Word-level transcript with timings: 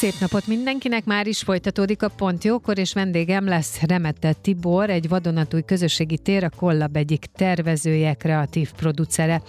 Szép 0.00 0.14
napot 0.20 0.46
mindenkinek, 0.46 1.04
már 1.04 1.26
is 1.26 1.38
folytatódik 1.38 2.02
a 2.02 2.08
Pont 2.08 2.44
Jókor, 2.44 2.78
és 2.78 2.92
vendégem 2.92 3.44
lesz 3.44 3.80
Remete 3.80 4.32
Tibor, 4.32 4.90
egy 4.90 5.08
vadonatúj 5.08 5.62
közösségi 5.62 6.18
tér, 6.18 6.44
a 6.44 6.50
Kollab 6.56 6.96
egyik 6.96 7.24
tervezője, 7.36 8.14
kreatív 8.14 8.72
producere. 8.72 9.42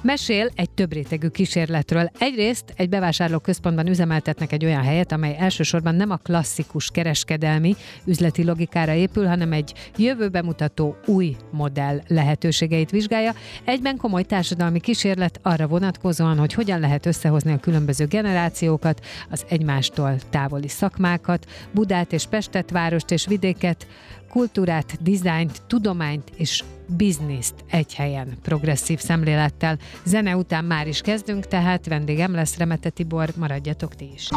Mesél 0.00 0.50
egy 0.54 0.70
több 0.70 0.92
rétegű 0.92 1.28
kísérletről. 1.28 2.10
Egyrészt 2.18 2.64
egy 2.76 2.88
bevásárlóközpontban 2.88 3.86
üzemeltetnek 3.86 4.52
egy 4.52 4.64
olyan 4.64 4.82
helyet, 4.82 5.12
amely 5.12 5.36
elsősorban 5.38 5.94
nem 5.94 6.10
a 6.10 6.16
klasszikus 6.16 6.90
kereskedelmi 6.90 7.76
üzleti 8.04 8.44
logikára 8.44 8.92
épül, 8.92 9.26
hanem 9.26 9.52
egy 9.52 9.72
jövőbe 9.96 10.42
mutató 10.42 10.96
új 11.06 11.36
modell 11.50 12.00
lehetőségeit 12.06 12.90
vizsgálja. 12.90 13.34
Egyben 13.64 13.96
komoly 13.96 14.22
társadalmi 14.22 14.80
kísérlet 14.80 15.40
arra 15.42 15.66
vonatkozóan, 15.66 16.38
hogy 16.38 16.52
hogyan 16.52 16.80
lehet 16.80 17.06
összehozni 17.06 17.52
a 17.52 17.60
különböző 17.60 18.06
generációkat, 18.06 19.04
az 19.30 19.44
egymást 19.48 19.96
egymástól 20.06 20.30
távoli 20.30 20.68
szakmákat, 20.68 21.46
Budát 21.72 22.12
és 22.12 22.26
Pestet, 22.26 22.70
várost 22.70 23.10
és 23.10 23.26
vidéket, 23.26 23.86
kultúrát, 24.30 25.02
dizájnt, 25.02 25.62
tudományt 25.66 26.30
és 26.36 26.64
bizniszt 26.86 27.54
egy 27.70 27.94
helyen 27.94 28.38
progresszív 28.42 28.98
szemlélettel. 28.98 29.78
Zene 30.04 30.36
után 30.36 30.64
már 30.64 30.88
is 30.88 31.00
kezdünk, 31.00 31.46
tehát 31.46 31.86
vendégem 31.86 32.32
lesz 32.32 32.56
Remete 32.56 32.90
Tibor, 32.90 33.28
maradjatok 33.36 33.94
ti 33.94 34.10
is. 34.14 34.28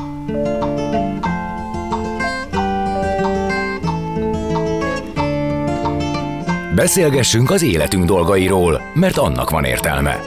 Beszélgessünk 6.76 7.52
az 7.52 7.62
életünk 7.62 8.06
dolgairól, 8.06 8.82
mert 8.94 9.18
annak 9.18 9.50
van 9.50 9.64
értelme. 9.64 10.20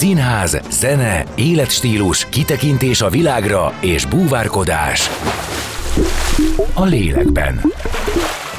Színház, 0.00 0.60
zene, 0.70 1.24
életstílus, 1.34 2.28
kitekintés 2.28 3.00
a 3.00 3.08
világra 3.08 3.74
és 3.80 4.04
búvárkodás. 4.04 5.08
A 6.74 6.84
lélekben. 6.84 7.60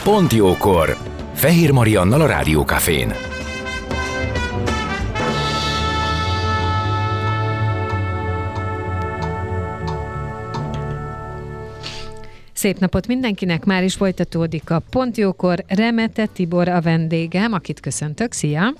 Pont 0.03 0.33
jókor. 0.33 0.97
Fehér 1.33 1.71
Mariannal 1.71 2.21
a 2.21 2.25
Rádiókafén. 2.25 3.13
Szép 12.53 12.79
napot 12.79 13.07
mindenkinek, 13.07 13.65
már 13.65 13.83
is 13.83 13.95
folytatódik 13.95 14.69
a 14.69 14.81
Pontjókor. 14.89 15.63
Remete 15.67 16.25
Tibor 16.25 16.67
a 16.67 16.81
vendégem, 16.81 17.53
akit 17.53 17.79
köszöntök. 17.79 18.31
Szia! 18.31 18.73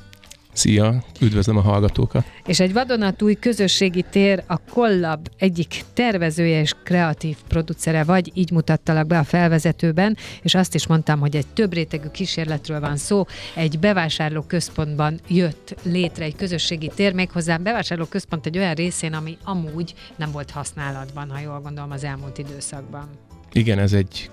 Szia, 0.54 1.04
üdvözlöm 1.22 1.58
a 1.58 1.62
hallgatókat! 1.62 2.26
És 2.46 2.60
egy 2.60 2.74
vadonatúj 2.74 3.34
közösségi 3.34 4.06
tér, 4.10 4.44
a 4.48 4.58
Kollab 4.58 5.28
egyik 5.38 5.84
tervezője 5.94 6.60
és 6.60 6.74
kreatív 6.84 7.38
producere 7.48 8.04
vagy, 8.04 8.32
így 8.34 8.52
mutattalak 8.52 9.08
be 9.08 9.18
a 9.18 9.24
felvezetőben, 9.24 10.18
és 10.42 10.56
azt 10.56 10.76
is 10.76 10.88
mondtam, 10.88 11.20
hogy 11.20 11.36
egy 11.36 11.48
több 11.48 11.74
rétegű 11.74 12.08
kísérletről 12.08 12.80
van 12.80 12.98
szó, 12.98 13.26
egy 13.56 13.80
bevásárló 13.80 14.42
központban 14.42 15.20
jött 15.28 15.76
létre 15.84 16.26
egy 16.26 16.36
közösségi 16.36 16.92
tér, 16.96 17.14
méghozzá 17.14 17.58
bevásárló 17.58 18.06
központ 18.06 18.46
egy 18.46 18.58
olyan 18.58 18.74
részén, 18.74 19.14
ami 19.14 19.38
amúgy 19.44 19.94
nem 20.16 20.32
volt 20.32 20.52
használatban, 20.52 21.30
ha 21.30 21.40
jól 21.40 21.60
gondolom, 21.60 21.92
az 21.92 22.04
elmúlt 22.04 22.38
időszakban. 22.38 23.31
Igen, 23.54 23.80
ez 23.80 23.94
egy 23.94 24.30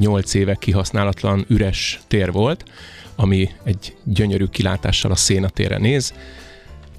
nyolc 0.00 0.34
éve 0.34 0.54
kihasználatlan 0.54 1.44
üres 1.48 2.00
tér 2.08 2.32
volt, 2.32 2.64
ami 3.16 3.50
egy 3.62 3.96
gyönyörű 4.04 4.44
kilátással 4.44 5.10
a 5.10 5.16
Szénatérre 5.16 5.78
néz. 5.78 6.14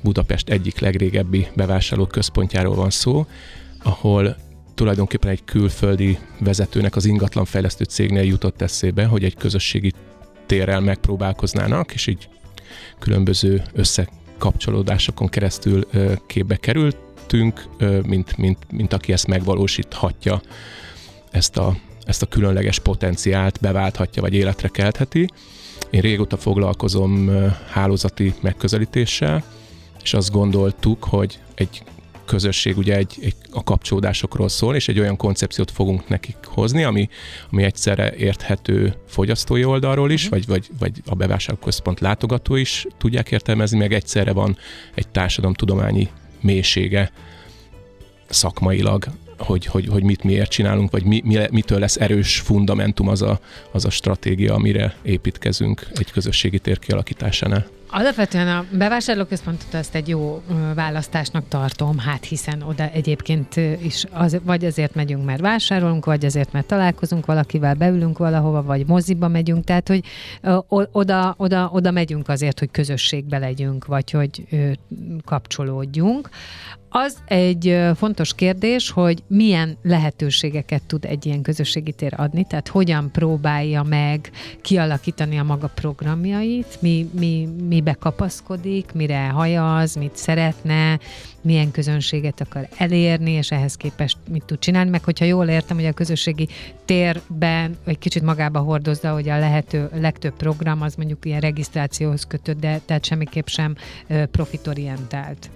Budapest 0.01 0.49
egyik 0.49 0.79
legrégebbi 0.79 1.47
bevásárló 1.55 2.05
központjáról 2.05 2.75
van 2.75 2.89
szó, 2.89 3.25
ahol 3.83 4.37
tulajdonképpen 4.75 5.31
egy 5.31 5.43
külföldi 5.45 6.17
vezetőnek 6.39 6.95
az 6.95 7.05
ingatlanfejlesztő 7.05 7.83
cégnél 7.83 8.23
jutott 8.23 8.61
eszébe, 8.61 9.05
hogy 9.05 9.23
egy 9.23 9.35
közösségi 9.35 9.91
térrel 10.45 10.79
megpróbálkoznának, 10.79 11.93
és 11.93 12.07
így 12.07 12.29
különböző 12.99 13.63
összekapcsolódásokon 13.73 15.27
keresztül 15.27 15.87
képbe 16.27 16.55
kerültünk, 16.55 17.65
mint, 18.03 18.37
mint, 18.37 18.57
mint 18.71 18.93
aki 18.93 19.11
ezt 19.11 19.27
megvalósíthatja, 19.27 20.41
ezt 21.35 21.57
a, 21.57 21.75
ezt 22.05 22.21
a 22.21 22.25
különleges 22.25 22.79
potenciált 22.79 23.59
beválthatja, 23.61 24.21
vagy 24.21 24.33
életre 24.33 24.67
keltheti. 24.67 25.29
Én 25.89 26.01
régóta 26.01 26.37
foglalkozom 26.37 27.31
hálózati 27.69 28.33
megközelítéssel, 28.41 29.43
és 30.03 30.13
azt 30.13 30.31
gondoltuk, 30.31 31.03
hogy 31.03 31.39
egy 31.55 31.83
közösség 32.25 32.77
ugye 32.77 32.95
egy, 32.95 33.17
egy, 33.21 33.35
a 33.51 33.63
kapcsolódásokról 33.63 34.49
szól, 34.49 34.75
és 34.75 34.87
egy 34.87 34.99
olyan 34.99 35.17
koncepciót 35.17 35.71
fogunk 35.71 36.07
nekik 36.07 36.37
hozni, 36.43 36.83
ami, 36.83 37.09
ami 37.51 37.63
egyszerre 37.63 38.15
érthető 38.15 38.95
fogyasztói 39.07 39.63
oldalról 39.63 40.11
is, 40.11 40.25
uh-huh. 40.25 40.39
vagy, 40.39 40.47
vagy, 40.47 40.69
vagy 40.79 41.01
a 41.05 41.15
bevásárlóközpont 41.15 41.99
látogató 41.99 42.55
is 42.55 42.85
tudják 42.97 43.31
értelmezni, 43.31 43.77
meg 43.77 43.93
egyszerre 43.93 44.31
van 44.31 44.57
egy 44.93 45.07
társadalomtudományi 45.07 46.09
mélysége 46.41 47.11
szakmailag 48.29 49.05
hogy, 49.37 49.65
hogy, 49.65 49.87
hogy 49.87 50.03
mit 50.03 50.23
miért 50.23 50.49
csinálunk, 50.49 50.91
vagy 50.91 51.03
mi, 51.03 51.21
mi, 51.25 51.39
mitől 51.51 51.79
lesz 51.79 51.97
erős 51.97 52.39
fundamentum 52.39 53.07
az 53.07 53.21
a, 53.21 53.39
az 53.71 53.85
a 53.85 53.89
stratégia, 53.89 54.53
amire 54.53 54.95
építkezünk 55.01 55.87
egy 55.93 56.11
közösségi 56.11 56.59
tér 56.59 56.79
kialakításánál. 56.79 57.67
Alapvetően 57.97 58.47
a 58.47 58.65
bevásárlóközpontot 58.71 59.73
azt 59.73 59.95
egy 59.95 60.07
jó 60.07 60.41
választásnak 60.73 61.47
tartom, 61.47 61.97
hát 61.97 62.25
hiszen 62.25 62.61
oda 62.61 62.89
egyébként 62.89 63.55
is 63.83 64.05
az, 64.11 64.37
vagy 64.43 64.65
azért 64.65 64.95
megyünk, 64.95 65.25
mert 65.25 65.41
vásárolunk, 65.41 66.05
vagy 66.05 66.25
azért, 66.25 66.51
mert 66.51 66.67
találkozunk 66.67 67.25
valakivel, 67.25 67.73
beülünk 67.73 68.17
valahova, 68.17 68.63
vagy 68.63 68.85
moziba 68.87 69.27
megyünk, 69.27 69.63
tehát 69.63 69.87
hogy 69.87 70.03
oda, 70.91 71.33
oda, 71.37 71.69
oda 71.71 71.91
megyünk 71.91 72.29
azért, 72.29 72.59
hogy 72.59 72.71
közösségbe 72.71 73.37
legyünk, 73.37 73.85
vagy 73.85 74.11
hogy 74.11 74.47
kapcsolódjunk. 75.25 76.29
Az 76.89 77.17
egy 77.25 77.79
fontos 77.95 78.33
kérdés, 78.33 78.89
hogy 78.89 79.23
milyen 79.27 79.77
lehetőségeket 79.83 80.83
tud 80.83 81.05
egy 81.05 81.25
ilyen 81.25 81.41
közösségi 81.41 81.91
tér 81.91 82.13
adni, 82.17 82.45
tehát 82.47 82.67
hogyan 82.67 83.11
próbálja 83.11 83.83
meg 83.83 84.31
kialakítani 84.61 85.37
a 85.37 85.43
maga 85.43 85.67
programjait, 85.67 86.77
mi, 86.81 87.09
mi, 87.11 87.49
mibe 87.85 87.97
kapaszkodik, 87.99 88.91
mire 88.93 89.27
hajaz, 89.27 89.95
mit 89.95 90.15
szeretne, 90.15 90.99
milyen 91.41 91.71
közönséget 91.71 92.41
akar 92.41 92.67
elérni, 92.77 93.31
és 93.31 93.51
ehhez 93.51 93.75
képest 93.75 94.17
mit 94.29 94.43
tud 94.45 94.59
csinálni, 94.59 94.89
meg 94.89 95.03
hogyha 95.03 95.25
jól 95.25 95.47
értem, 95.47 95.77
hogy 95.77 95.85
a 95.85 95.91
közösségi 95.91 96.47
térben 96.85 97.77
egy 97.85 97.97
kicsit 97.97 98.23
magába 98.23 98.59
hordozza, 98.59 99.13
hogy 99.13 99.29
a 99.29 99.39
lehető 99.39 99.89
legtöbb 99.93 100.33
program 100.35 100.81
az 100.81 100.95
mondjuk 100.95 101.25
ilyen 101.25 101.39
regisztrációhoz 101.39 102.25
kötött, 102.27 102.59
de 102.59 102.81
tehát 102.85 103.05
semmiképp 103.05 103.47
sem 103.47 103.75
profitorientált. 104.31 105.49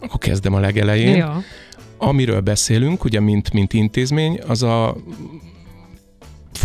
Akkor 0.00 0.18
kezdem 0.18 0.54
a 0.54 0.60
legelején. 0.60 1.16
Ja. 1.16 1.42
Amiről 1.98 2.40
beszélünk, 2.40 3.04
ugye 3.04 3.20
mint, 3.20 3.52
mint 3.52 3.72
intézmény, 3.72 4.40
az 4.46 4.62
a 4.62 4.96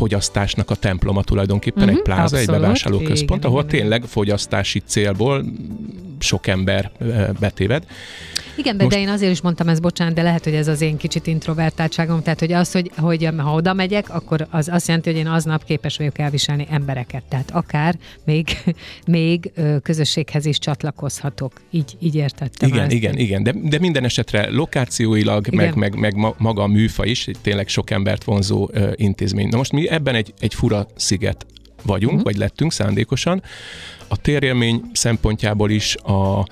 fogyasztásnak 0.02 0.70
a 0.70 0.76
temploma 0.76 1.24
tulajdonképpen 1.24 1.84
uh-huh, 1.84 1.98
egy 1.98 2.04
pláza, 2.04 2.22
abszolút, 2.24 2.50
egy 2.50 2.60
bevásárlóközpont, 2.62 3.46
ahol 3.46 3.64
igen, 3.64 3.80
tényleg 3.80 4.04
fogyasztási 4.04 4.82
célból 4.86 5.46
sok 6.20 6.48
ember 6.48 6.92
betéved. 7.40 7.86
Igen, 8.58 8.76
Most... 8.76 8.90
de 8.90 9.00
én 9.00 9.10
azért 9.10 9.32
is 9.32 9.42
mondtam 9.42 9.68
ezt, 9.68 9.82
bocsánat, 9.82 10.14
de 10.14 10.22
lehet, 10.22 10.44
hogy 10.44 10.54
ez 10.54 10.68
az 10.68 10.82
én 10.82 10.98
kicsit 10.98 11.28
introvertáltságom, 11.28 12.22
tehát 12.22 12.40
hogy 12.40 12.52
az, 12.52 12.72
hogy, 12.72 12.92
hogy 12.98 13.30
ha 13.38 13.54
oda 13.54 13.74
megyek, 13.74 14.10
akkor 14.10 14.48
az 14.50 14.70
azt 14.72 14.88
jelenti, 14.88 15.10
hogy 15.10 15.20
én 15.20 15.28
aznap 15.28 15.64
képes 15.64 15.98
vagyok 15.98 16.18
elviselni 16.18 16.68
embereket, 16.70 17.24
tehát 17.30 17.52
akár 17.52 17.96
még, 18.24 18.58
még 19.08 19.52
közösséghez 19.84 20.46
is 20.46 20.60
csatlakozhatok. 20.60 21.54
Így, 21.70 21.98
így 22.00 22.16
értettem. 22.16 22.70
Igen, 22.70 22.84
ezt. 22.84 22.92
igen, 22.92 23.18
igen, 23.18 23.44
de, 23.44 23.54
de 23.64 23.80
minden 23.80 24.04
esetre 24.04 24.50
lokációilag, 24.50 25.48
meg, 25.48 25.76
meg, 25.76 25.96
meg 25.96 26.16
maga 26.38 26.64
a 26.64 26.68
műfa 26.68 27.06
is 27.06 27.28
tényleg 27.42 27.68
sok 27.68 27.90
embert 27.90 28.24
vonzó 28.24 28.70
intézmény. 28.96 29.48
Na 29.48 29.58
most 29.58 29.72
mi 29.72 29.90
ebben 29.90 30.16
egy, 30.16 30.34
egy 30.40 30.54
fura 30.54 30.88
sziget 30.96 31.46
vagyunk, 31.84 32.14
uh-huh. 32.14 32.32
vagy 32.32 32.38
lettünk 32.38 32.72
szándékosan. 32.72 33.44
A 34.08 34.18
térélmény 34.18 34.82
szempontjából 34.94 35.70
is, 35.70 35.96
a, 35.96 36.46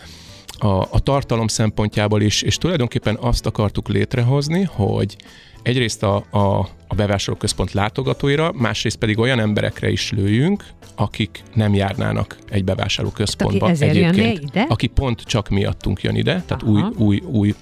a, 0.59 0.67
a 0.67 1.00
tartalom 1.03 1.47
szempontjából 1.47 2.21
is, 2.21 2.41
és 2.41 2.57
tulajdonképpen 2.57 3.17
azt 3.21 3.45
akartuk 3.45 3.88
létrehozni, 3.88 4.63
hogy 4.63 5.15
egyrészt 5.63 6.03
a, 6.03 6.15
a, 6.29 6.59
a 6.88 6.95
bevásárlóközpont 6.95 7.71
látogatóira, 7.71 8.51
másrészt 8.51 8.97
pedig 8.97 9.19
olyan 9.19 9.39
emberekre 9.39 9.89
is 9.89 10.11
lőjünk, 10.11 10.65
akik 10.95 11.44
nem 11.53 11.73
járnának 11.73 12.38
egy 12.50 12.63
bevásárlóközpontba 12.63 13.65
aki 13.65 13.85
egyébként. 13.85 14.39
Ide? 14.39 14.65
Aki 14.69 14.88
pont 14.88 15.21
csak 15.21 15.50
miattunk 15.50 16.01
jön 16.01 16.15
ide, 16.15 16.44
tehát 16.47 16.63
Aha. 16.63 16.71
új, 16.71 16.83
új, 16.97 17.21
új 17.25 17.56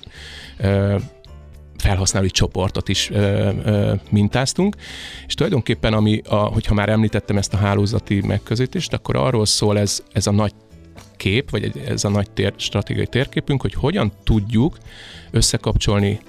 ö, 0.57 0.95
felhasználói 1.77 2.29
csoportot 2.29 2.89
is 2.89 3.09
ö, 3.09 3.49
ö, 3.63 3.93
mintáztunk, 4.09 4.75
és 5.27 5.33
tulajdonképpen, 5.33 5.93
ami, 5.93 6.21
a, 6.27 6.35
hogyha 6.35 6.73
már 6.73 6.89
említettem 6.89 7.37
ezt 7.37 7.53
a 7.53 7.57
hálózati 7.57 8.21
megközelítést, 8.21 8.93
akkor 8.93 9.15
arról 9.15 9.45
szól 9.45 9.79
ez, 9.79 10.03
ez 10.11 10.27
a 10.27 10.31
nagy 10.31 10.53
kép, 11.17 11.49
vagy 11.49 11.71
ez 11.87 12.03
a 12.03 12.09
nagy 12.09 12.29
tér, 12.31 12.53
stratégiai 12.55 13.07
térképünk, 13.07 13.61
hogy 13.61 13.73
hogyan 13.73 14.11
tudjuk 14.23 14.77
összekapcsolni 15.31 16.19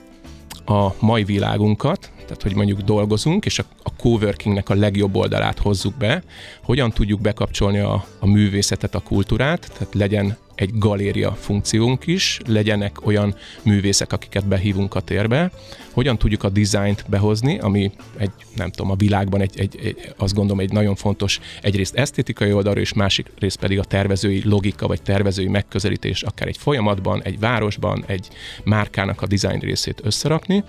a 0.64 0.88
mai 0.98 1.24
világunkat, 1.24 2.10
tehát 2.16 2.42
hogy 2.42 2.54
mondjuk 2.54 2.80
dolgozunk, 2.80 3.44
és 3.44 3.58
a, 3.58 3.64
a 3.82 3.96
coworkingnek 3.96 4.68
a 4.68 4.74
legjobb 4.74 5.16
oldalát 5.16 5.58
hozzuk 5.58 5.94
be, 5.94 6.22
hogyan 6.62 6.90
tudjuk 6.90 7.20
bekapcsolni 7.20 7.78
a, 7.78 8.04
a 8.18 8.26
művészetet, 8.26 8.94
a 8.94 9.00
kultúrát, 9.00 9.70
tehát 9.72 9.94
legyen 9.94 10.36
egy 10.58 10.78
galéria 10.78 11.32
funkciónk 11.32 12.06
is, 12.06 12.40
legyenek 12.46 13.06
olyan 13.06 13.34
művészek, 13.62 14.12
akiket 14.12 14.46
behívunk 14.46 14.94
a 14.94 15.00
térbe, 15.00 15.50
hogyan 15.92 16.18
tudjuk 16.18 16.42
a 16.42 16.48
dizájnt 16.48 17.04
behozni, 17.08 17.58
ami 17.58 17.90
egy, 18.16 18.30
nem 18.56 18.70
tudom, 18.70 18.90
a 18.90 18.94
világban 18.94 19.40
egy, 19.40 19.60
egy, 19.60 19.78
egy 19.82 20.12
azt 20.16 20.34
gondolom 20.34 20.60
egy 20.60 20.72
nagyon 20.72 20.94
fontos 20.94 21.40
egyrészt 21.62 21.94
esztétikai 21.94 22.52
oldalról, 22.52 22.82
és 22.82 22.92
másik 22.92 23.30
rész 23.38 23.54
pedig 23.54 23.78
a 23.78 23.84
tervezői 23.84 24.42
logika, 24.44 24.86
vagy 24.86 25.02
tervezői 25.02 25.48
megközelítés, 25.48 26.22
akár 26.22 26.48
egy 26.48 26.56
folyamatban, 26.56 27.22
egy 27.22 27.38
városban, 27.38 28.04
egy 28.06 28.28
márkának 28.64 29.22
a 29.22 29.26
dizájn 29.26 29.60
részét 29.60 30.00
összerakni, 30.04 30.64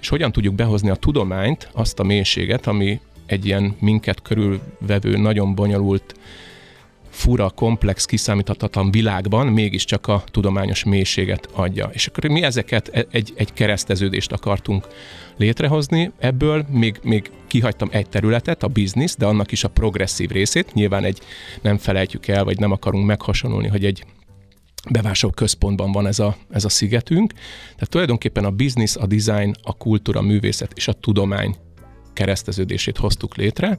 és 0.00 0.08
hogyan 0.08 0.32
tudjuk 0.32 0.54
behozni 0.54 0.90
a 0.90 0.94
tudományt, 0.94 1.68
azt 1.72 1.98
a 1.98 2.02
mélységet, 2.02 2.66
ami 2.66 3.00
egy 3.26 3.46
ilyen 3.46 3.76
minket 3.78 4.22
körülvevő, 4.22 5.16
nagyon 5.16 5.54
bonyolult 5.54 6.14
fura, 7.12 7.50
komplex, 7.50 8.04
kiszámíthatatlan 8.04 8.90
világban 8.90 9.46
mégiscsak 9.46 10.06
a 10.06 10.24
tudományos 10.26 10.84
mélységet 10.84 11.48
adja. 11.52 11.90
És 11.92 12.06
akkor 12.06 12.24
mi 12.24 12.42
ezeket 12.42 12.88
e- 12.92 13.06
egy, 13.10 13.32
egy 13.36 13.52
kereszteződést 13.52 14.32
akartunk 14.32 14.86
létrehozni. 15.36 16.10
Ebből 16.18 16.66
még, 16.70 17.00
még 17.02 17.30
kihagytam 17.46 17.88
egy 17.92 18.08
területet, 18.08 18.62
a 18.62 18.68
biznisz, 18.68 19.16
de 19.16 19.26
annak 19.26 19.52
is 19.52 19.64
a 19.64 19.68
progresszív 19.68 20.30
részét. 20.30 20.74
Nyilván 20.74 21.04
egy 21.04 21.20
nem 21.62 21.78
felejtjük 21.78 22.26
el, 22.26 22.44
vagy 22.44 22.58
nem 22.58 22.72
akarunk 22.72 23.06
meghasonlulni, 23.06 23.68
hogy 23.68 23.84
egy 23.84 24.04
bevásárló 24.90 25.34
központban 25.36 25.92
van 25.92 26.06
ez 26.06 26.18
a, 26.18 26.36
ez 26.50 26.64
a 26.64 26.68
szigetünk. 26.68 27.32
Tehát 27.62 27.90
tulajdonképpen 27.90 28.44
a 28.44 28.50
biznisz, 28.50 28.96
a 28.96 29.06
design, 29.06 29.54
a 29.62 29.76
kultúra, 29.76 30.20
a 30.20 30.22
művészet 30.22 30.72
és 30.74 30.88
a 30.88 30.92
tudomány 30.92 31.56
kereszteződését 32.12 32.96
hoztuk 32.96 33.36
létre, 33.36 33.78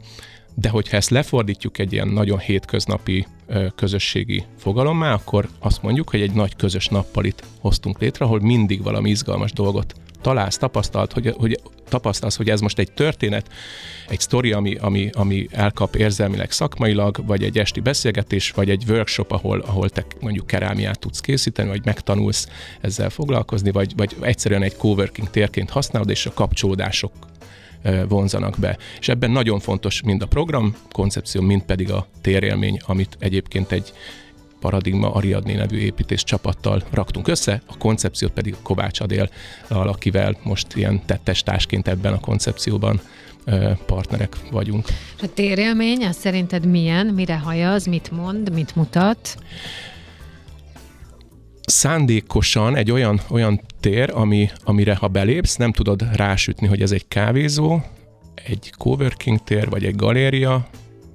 de 0.55 0.69
hogyha 0.69 0.97
ezt 0.97 1.09
lefordítjuk 1.09 1.77
egy 1.77 1.93
ilyen 1.93 2.07
nagyon 2.07 2.39
hétköznapi 2.39 3.27
közösségi 3.75 4.43
fogalommá, 4.57 5.13
akkor 5.13 5.49
azt 5.59 5.81
mondjuk, 5.81 6.09
hogy 6.09 6.21
egy 6.21 6.33
nagy 6.33 6.55
közös 6.55 6.87
nappalit 6.87 7.43
hoztunk 7.59 7.99
létre, 7.99 8.25
ahol 8.25 8.39
mindig 8.39 8.83
valami 8.83 9.09
izgalmas 9.09 9.51
dolgot 9.51 9.95
találsz, 10.21 10.57
tapasztalt, 10.57 11.13
hogy, 11.13 11.33
hogy 11.37 11.59
tapasztalsz, 11.89 12.35
hogy 12.35 12.49
ez 12.49 12.61
most 12.61 12.79
egy 12.79 12.91
történet, 12.91 13.49
egy 14.07 14.19
sztori, 14.19 14.51
ami, 14.51 14.75
ami, 14.75 15.09
ami 15.13 15.47
elkap 15.51 15.95
érzelmileg, 15.95 16.51
szakmailag, 16.51 17.25
vagy 17.25 17.43
egy 17.43 17.57
esti 17.59 17.79
beszélgetés, 17.79 18.51
vagy 18.51 18.69
egy 18.69 18.83
workshop, 18.87 19.31
ahol, 19.31 19.59
ahol 19.59 19.89
te 19.89 20.05
mondjuk 20.21 20.47
kerámiát 20.47 20.99
tudsz 20.99 21.19
készíteni, 21.19 21.69
vagy 21.69 21.85
megtanulsz 21.85 22.47
ezzel 22.81 23.09
foglalkozni, 23.09 23.71
vagy, 23.71 23.93
vagy 23.95 24.15
egyszerűen 24.21 24.63
egy 24.63 24.75
coworking 24.75 25.29
térként 25.29 25.69
használod, 25.69 26.09
és 26.09 26.25
a 26.25 26.33
kapcsolódások 26.33 27.11
vonzanak 28.07 28.55
be. 28.59 28.77
És 28.99 29.09
ebben 29.09 29.31
nagyon 29.31 29.59
fontos 29.59 30.01
mind 30.01 30.21
a 30.21 30.25
program 30.25 30.75
koncepció, 30.91 31.41
mind 31.41 31.63
pedig 31.63 31.91
a 31.91 32.07
térélmény, 32.21 32.79
amit 32.85 33.17
egyébként 33.19 33.71
egy 33.71 33.93
Paradigma 34.59 35.11
Ariadné 35.11 35.53
nevű 35.53 35.77
építés 35.77 36.23
csapattal 36.23 36.83
raktunk 36.91 37.27
össze, 37.27 37.61
a 37.65 37.77
koncepciót 37.77 38.31
pedig 38.31 38.55
Kovács 38.61 38.99
Adél, 38.99 39.29
akivel 39.67 40.37
most 40.43 40.75
ilyen 40.75 41.05
tettestásként 41.05 41.87
ebben 41.87 42.13
a 42.13 42.19
koncepcióban 42.19 43.01
partnerek 43.85 44.35
vagyunk. 44.51 44.85
A 45.21 45.33
térélmény, 45.33 46.05
az 46.05 46.15
szerinted 46.15 46.65
milyen? 46.65 47.05
Mire 47.05 47.37
hajaz, 47.37 47.85
mit 47.85 48.11
mond, 48.11 48.53
mit 48.53 48.75
mutat? 48.75 49.37
Szándékosan 51.65 52.75
egy 52.75 52.91
olyan, 52.91 53.21
olyan 53.29 53.61
tér, 53.79 54.11
ami, 54.13 54.49
amire 54.63 54.95
ha 54.95 55.07
belépsz, 55.07 55.55
nem 55.55 55.71
tudod 55.71 56.07
rásütni, 56.15 56.67
hogy 56.67 56.81
ez 56.81 56.91
egy 56.91 57.07
kávézó, 57.07 57.79
egy 58.45 58.73
coworking 58.77 59.43
tér, 59.43 59.69
vagy 59.69 59.85
egy 59.85 59.95
galéria, 59.95 60.67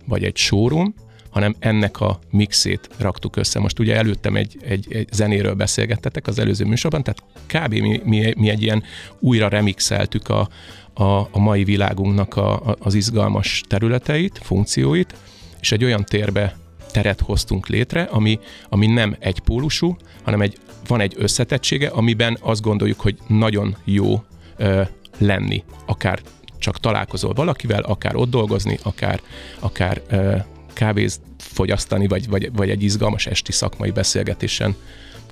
vagy 0.06 0.24
egy 0.24 0.36
showroom, 0.36 0.94
hanem 1.30 1.54
ennek 1.58 2.00
a 2.00 2.18
mixét 2.30 2.88
raktuk 2.98 3.36
össze. 3.36 3.58
Most 3.58 3.78
ugye 3.78 3.96
előttem 3.96 4.36
egy, 4.36 4.58
egy, 4.64 4.86
egy 4.90 5.08
zenéről 5.12 5.54
beszélgettetek 5.54 6.26
az 6.26 6.38
előző 6.38 6.64
műsorban, 6.64 7.02
tehát 7.02 7.22
kb. 7.46 7.72
mi, 7.72 8.00
mi, 8.04 8.32
mi 8.36 8.48
egy 8.48 8.62
ilyen 8.62 8.82
újra 9.18 9.48
remixeltük 9.48 10.28
a, 10.28 10.48
a, 10.94 11.20
a 11.30 11.38
mai 11.38 11.64
világunknak 11.64 12.36
a, 12.36 12.52
a, 12.52 12.76
az 12.78 12.94
izgalmas 12.94 13.62
területeit, 13.68 14.40
funkcióit, 14.42 15.14
és 15.60 15.72
egy 15.72 15.84
olyan 15.84 16.04
térbe 16.04 16.56
teret 16.90 17.20
hoztunk 17.20 17.68
létre, 17.68 18.02
ami, 18.02 18.38
ami 18.68 18.86
nem 18.86 19.16
egy 19.18 19.38
pólusú, 19.38 19.96
hanem 20.22 20.40
egy, 20.40 20.56
van 20.86 21.00
egy 21.00 21.14
összetettsége, 21.16 21.88
amiben 21.88 22.38
azt 22.40 22.62
gondoljuk, 22.62 23.00
hogy 23.00 23.16
nagyon 23.26 23.76
jó 23.84 24.22
ö, 24.56 24.82
lenni. 25.18 25.64
Akár 25.86 26.20
csak 26.58 26.78
találkozol 26.80 27.32
valakivel, 27.32 27.82
akár 27.82 28.16
ott 28.16 28.30
dolgozni, 28.30 28.78
akár, 28.82 29.20
akár 29.58 30.02
ö, 30.08 30.36
kávéz 30.72 31.20
fogyasztani, 31.38 32.06
vagy, 32.06 32.28
vagy, 32.28 32.52
vagy 32.52 32.70
egy 32.70 32.82
izgalmas 32.82 33.26
esti 33.26 33.52
szakmai 33.52 33.90
beszélgetésen 33.90 34.74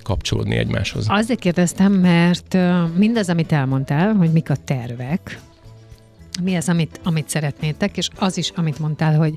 kapcsolódni 0.02 0.56
egymáshoz. 0.56 1.06
Azért 1.08 1.40
kérdeztem, 1.40 1.92
mert 1.92 2.56
mindaz, 2.96 3.28
amit 3.28 3.52
elmondtál, 3.52 4.14
hogy 4.14 4.32
mik 4.32 4.50
a 4.50 4.56
tervek, 4.64 5.40
mi 6.42 6.54
az, 6.54 6.68
amit, 6.68 7.00
amit 7.02 7.28
szeretnétek, 7.28 7.96
és 7.96 8.08
az 8.18 8.38
is, 8.38 8.52
amit 8.54 8.78
mondtál, 8.78 9.16
hogy 9.16 9.34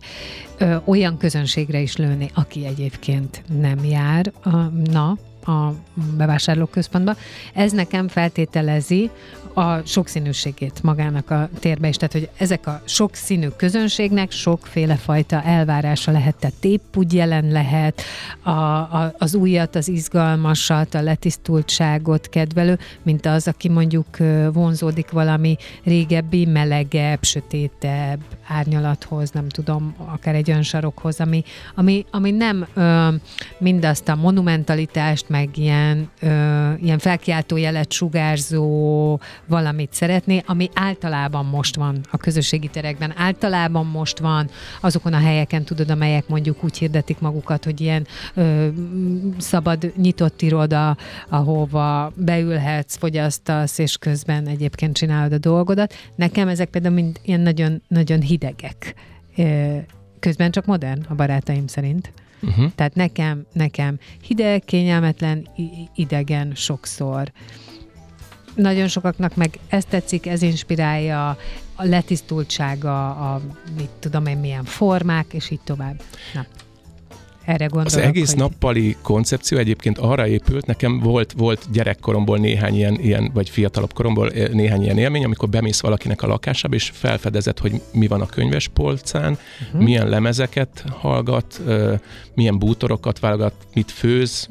ö, 0.57 0.75
olyan 0.85 1.17
közönségre 1.17 1.79
is 1.79 1.95
lőni, 1.95 2.31
aki 2.33 2.65
egyébként 2.65 3.43
nem 3.59 3.85
jár 3.85 4.31
a, 4.43 4.55
na, 4.91 5.17
a 5.45 5.73
bevásárlóközpontba. 6.17 7.15
Ez 7.53 7.71
nekem 7.71 8.07
feltételezi 8.07 9.09
a 9.53 9.81
sokszínűségét 9.85 10.83
magának 10.83 11.29
a 11.29 11.49
térbe 11.59 11.87
is. 11.87 11.95
Tehát, 11.95 12.13
hogy 12.13 12.29
ezek 12.37 12.67
a 12.67 12.81
sokszínű 12.85 13.47
közönségnek 13.47 14.31
sokféle 14.31 14.95
fajta 14.95 15.41
elvárása 15.41 16.11
lehet, 16.11 16.35
tehát 16.35 16.65
épp 16.65 16.95
úgy 16.95 17.13
jelen 17.13 17.51
lehet 17.51 18.01
a, 18.43 18.49
a, 18.49 19.13
az 19.17 19.35
újat, 19.35 19.75
az 19.75 19.87
izgalmasat, 19.87 20.93
a 20.93 21.01
letisztultságot 21.01 22.29
kedvelő, 22.29 22.79
mint 23.03 23.25
az, 23.25 23.47
aki 23.47 23.69
mondjuk 23.69 24.17
vonzódik 24.53 25.11
valami 25.11 25.57
régebbi, 25.83 26.45
melegebb, 26.45 27.23
sötétebb 27.23 28.19
árnyalathoz, 28.47 29.31
nem 29.31 29.49
tudom, 29.49 29.95
akár 29.97 30.35
egy 30.35 30.49
olyan 30.49 30.63
sarokhoz, 30.63 31.19
ami, 31.19 31.43
ami, 31.75 32.05
ami 32.11 32.31
nem 32.31 32.67
ö, 32.73 33.07
mindazt 33.57 34.09
a 34.09 34.15
monumentalitást, 34.15 35.29
meg 35.29 35.57
ilyen, 35.57 36.09
ö, 36.21 36.27
ilyen 36.81 36.97
felkiáltó 36.99 37.57
jelet 37.57 37.91
sugárzó 37.91 39.19
valamit 39.49 39.93
szeretné, 39.93 40.43
ami 40.45 40.69
általában 40.73 41.45
most 41.45 41.75
van 41.75 41.99
a 42.11 42.17
közösségi 42.17 42.67
terekben, 42.67 43.13
általában 43.15 43.85
most 43.85 44.19
van 44.19 44.49
azokon 44.81 45.13
a 45.13 45.19
helyeken, 45.19 45.63
tudod, 45.63 45.89
amelyek 45.89 46.27
mondjuk 46.27 46.63
úgy 46.63 46.77
hirdetik 46.77 47.19
magukat, 47.19 47.63
hogy 47.63 47.81
ilyen 47.81 48.07
ö, 48.33 48.67
szabad, 49.37 49.91
nyitott 49.95 50.41
iroda, 50.41 50.97
ahova 51.29 52.13
beülhetsz, 52.15 52.97
fogyasztasz, 52.97 53.77
és 53.77 53.97
közben 53.97 54.47
egyébként 54.47 54.97
csinálod 54.97 55.33
a 55.33 55.37
dolgodat. 55.37 55.93
Nekem 56.15 56.47
ezek 56.47 56.69
például 56.69 56.93
mind 56.93 57.19
ilyen 57.23 57.39
nagyon, 57.39 57.81
nagyon 57.87 58.21
hidegek. 58.21 58.95
Közben 60.19 60.51
csak 60.51 60.65
modern 60.65 61.05
a 61.07 61.15
barátaim 61.15 61.67
szerint. 61.67 62.11
Uh-huh. 62.41 62.71
Tehát 62.75 62.95
nekem, 62.95 63.45
nekem 63.53 63.97
hideg, 64.21 64.63
kényelmetlen, 64.63 65.47
idegen 65.95 66.51
sokszor. 66.55 67.31
Nagyon 68.61 68.87
sokaknak 68.87 69.35
meg 69.35 69.59
ezt 69.69 69.87
tetszik, 69.87 70.27
ez 70.27 70.41
inspirálja, 70.41 71.29
a 71.75 71.83
letisztultsága, 71.83 73.09
a 73.09 73.41
mit 73.77 73.89
tudom 73.99 74.25
én 74.25 74.37
milyen 74.37 74.63
formák, 74.63 75.25
és 75.33 75.49
így 75.49 75.59
tovább. 75.63 76.01
Na. 76.33 76.45
erre 77.45 77.65
gondolok. 77.65 77.85
Az 77.85 77.97
egész 77.97 78.29
hogy... 78.29 78.39
nappali 78.39 78.97
koncepció 79.01 79.57
egyébként 79.57 79.97
arra 79.97 80.27
épült, 80.27 80.65
nekem 80.65 80.99
volt, 80.99 81.31
volt 81.37 81.71
gyerekkoromból 81.71 82.37
néhány 82.37 82.75
ilyen, 82.75 82.99
ilyen, 82.99 83.31
vagy 83.33 83.49
fiatalabb 83.49 83.93
koromból 83.93 84.31
eh, 84.31 84.47
néhány 84.47 84.83
ilyen 84.83 84.97
élmény, 84.97 85.23
amikor 85.23 85.49
bemész 85.49 85.79
valakinek 85.79 86.21
a 86.21 86.27
lakásába, 86.27 86.75
és 86.75 86.91
felfedezed, 86.93 87.59
hogy 87.59 87.81
mi 87.93 88.07
van 88.07 88.21
a 88.21 88.25
könyvespolcán, 88.25 89.37
uh-huh. 89.65 89.81
milyen 89.81 90.09
lemezeket 90.09 90.83
hallgat, 90.91 91.61
milyen 92.33 92.59
bútorokat 92.59 93.19
válogat, 93.19 93.53
mit 93.73 93.91
főz, 93.91 94.49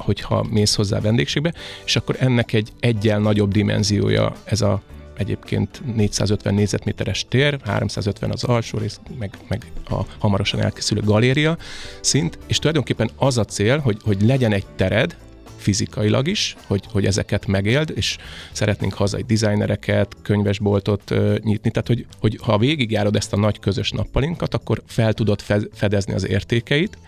hogyha 0.00 0.46
mész 0.50 0.74
hozzá 0.74 1.00
vendégségbe, 1.00 1.52
és 1.84 1.96
akkor 1.96 2.16
ennek 2.18 2.52
egy 2.52 2.72
egyel 2.80 3.18
nagyobb 3.18 3.52
dimenziója 3.52 4.32
ez 4.44 4.60
a 4.60 4.82
egyébként 5.16 5.82
450 5.94 6.54
négyzetméteres 6.54 7.26
tér, 7.28 7.58
350 7.64 8.30
az 8.30 8.44
alsó 8.44 8.78
rész, 8.78 9.00
meg, 9.18 9.38
meg 9.48 9.72
a 9.88 10.04
hamarosan 10.18 10.60
elkészülő 10.60 11.00
galéria 11.00 11.56
szint, 12.00 12.38
és 12.46 12.58
tulajdonképpen 12.58 13.10
az 13.16 13.38
a 13.38 13.44
cél, 13.44 13.78
hogy, 13.78 13.96
hogy 14.04 14.22
legyen 14.22 14.52
egy 14.52 14.66
tered, 14.76 15.16
fizikailag 15.56 16.28
is, 16.28 16.56
hogy, 16.66 16.84
hogy 16.92 17.06
ezeket 17.06 17.46
megéld, 17.46 17.92
és 17.94 18.16
szeretnénk 18.52 18.94
hazai 18.94 19.22
dizájnereket, 19.22 20.16
könyvesboltot 20.22 21.10
ö, 21.10 21.36
nyitni, 21.42 21.70
tehát 21.70 21.88
hogy, 21.88 22.06
hogy 22.20 22.38
ha 22.42 22.58
végigjárod 22.58 23.16
ezt 23.16 23.32
a 23.32 23.36
nagy 23.36 23.58
közös 23.58 23.90
nappalinkat, 23.90 24.54
akkor 24.54 24.82
fel 24.86 25.12
tudod 25.12 25.40
fedezni 25.72 26.12
az 26.14 26.26
értékeit, 26.26 26.98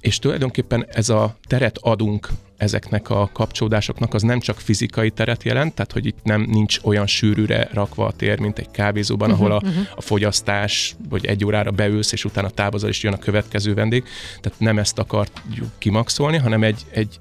és 0.00 0.18
tulajdonképpen 0.18 0.86
ez 0.88 1.08
a 1.08 1.36
teret 1.46 1.78
adunk 1.78 2.28
ezeknek 2.56 3.10
a 3.10 3.30
kapcsolódásoknak, 3.32 4.14
az 4.14 4.22
nem 4.22 4.40
csak 4.40 4.60
fizikai 4.60 5.10
teret 5.10 5.42
jelent, 5.42 5.74
tehát 5.74 5.92
hogy 5.92 6.06
itt 6.06 6.18
nem 6.22 6.40
nincs 6.40 6.78
olyan 6.82 7.06
sűrűre 7.06 7.68
rakva 7.72 8.06
a 8.06 8.12
tér, 8.12 8.38
mint 8.38 8.58
egy 8.58 8.70
kávézóban, 8.70 9.30
uh-huh, 9.30 9.46
ahol 9.46 9.56
a, 9.56 9.66
uh-huh. 9.66 9.86
a 9.96 10.00
fogyasztás, 10.00 10.96
vagy 11.08 11.26
egy 11.26 11.44
órára 11.44 11.70
beülsz, 11.70 12.12
és 12.12 12.24
utána 12.24 12.50
távozol, 12.50 12.88
és 12.88 13.02
jön 13.02 13.12
a 13.12 13.18
következő 13.18 13.74
vendég. 13.74 14.04
Tehát 14.40 14.60
nem 14.60 14.78
ezt 14.78 14.98
akarjuk 14.98 15.70
kimaxolni, 15.78 16.36
hanem 16.36 16.62
egy, 16.62 16.86
egy 16.90 17.20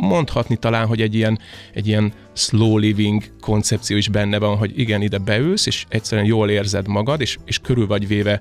mondhatni 0.00 0.56
talán, 0.56 0.86
hogy 0.86 1.00
egy 1.00 1.14
ilyen, 1.14 1.38
egy 1.74 1.86
ilyen 1.86 2.12
slow 2.32 2.78
living 2.78 3.22
koncepció 3.40 3.96
is 3.96 4.08
benne 4.08 4.38
van, 4.38 4.56
hogy 4.56 4.78
igen, 4.78 5.02
ide 5.02 5.18
beülsz, 5.18 5.66
és 5.66 5.84
egyszerűen 5.88 6.26
jól 6.26 6.50
érzed 6.50 6.86
magad, 6.86 7.20
és, 7.20 7.38
és 7.44 7.58
körül 7.58 7.86
vagy 7.86 8.06
véve 8.06 8.40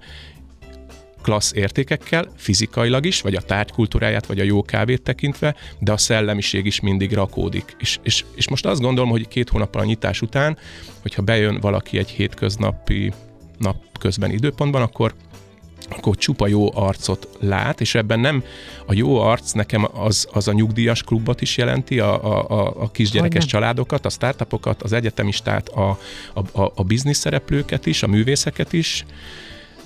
klassz 1.25 1.53
értékekkel, 1.53 2.27
fizikailag 2.35 3.05
is, 3.05 3.21
vagy 3.21 3.35
a 3.35 3.41
tárgykultúráját, 3.41 4.25
vagy 4.25 4.39
a 4.39 4.43
jó 4.43 4.61
kávét 4.61 5.01
tekintve, 5.01 5.55
de 5.79 5.91
a 5.91 5.97
szellemiség 5.97 6.65
is 6.65 6.79
mindig 6.79 7.13
rakódik. 7.13 7.75
És, 7.79 7.99
és, 8.03 8.25
és 8.35 8.49
most 8.49 8.65
azt 8.65 8.81
gondolom, 8.81 9.09
hogy 9.09 9.27
két 9.27 9.49
hónappal 9.49 9.81
a 9.81 9.85
nyitás 9.85 10.21
után, 10.21 10.57
hogyha 11.01 11.21
bejön 11.21 11.59
valaki 11.59 11.97
egy 11.97 12.09
hétköznapi 12.09 13.13
nap 13.57 13.75
közben 13.99 14.31
időpontban, 14.31 14.81
akkor 14.81 15.13
akkor 15.89 16.15
csupa 16.15 16.47
jó 16.47 16.75
arcot 16.75 17.27
lát, 17.39 17.81
és 17.81 17.95
ebben 17.95 18.19
nem 18.19 18.43
a 18.85 18.93
jó 18.93 19.19
arc 19.19 19.51
nekem 19.51 19.87
az, 19.93 20.27
az 20.31 20.47
a 20.47 20.53
nyugdíjas 20.53 21.03
klubot 21.03 21.41
is 21.41 21.57
jelenti, 21.57 21.99
a, 21.99 22.23
a, 22.49 22.73
a 22.81 22.91
kisgyerekes 22.91 23.45
családokat, 23.45 24.05
a 24.05 24.09
startupokat, 24.09 24.83
az 24.83 24.93
egyetemistát, 24.93 25.69
a, 25.69 25.99
a, 26.33 26.61
a, 26.61 26.71
a 26.75 26.83
biznisz 26.83 27.17
szereplőket 27.17 27.85
is, 27.85 28.03
a 28.03 28.07
művészeket 28.07 28.73
is, 28.73 29.05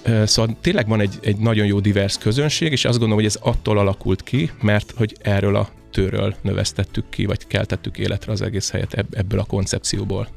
Szóval 0.04 0.58
tényleg 0.62 0.88
van 0.88 1.00
egy, 1.00 1.20
egy 1.22 1.38
nagyon 1.38 1.66
jó 1.66 1.80
divers 1.80 2.18
közönség, 2.18 2.72
és 2.72 2.86
azt 2.86 2.98
gondolom, 2.98 3.24
hogy 3.24 3.34
ez 3.34 3.40
attól 3.42 3.78
alakult 3.78 4.24
ki, 4.24 4.52
mert 4.62 4.94
hogy 4.98 5.16
erről 5.22 5.56
a 5.56 5.70
tőről 5.92 6.36
növesztettük 6.42 7.10
ki, 7.10 7.26
vagy 7.26 7.48
keltettük 7.48 7.98
életre 7.98 8.32
az 8.32 8.42
egész 8.42 8.72
helyet 8.72 9.06
ebből 9.12 9.40
a 9.40 9.44
koncepcióból. 9.44 10.28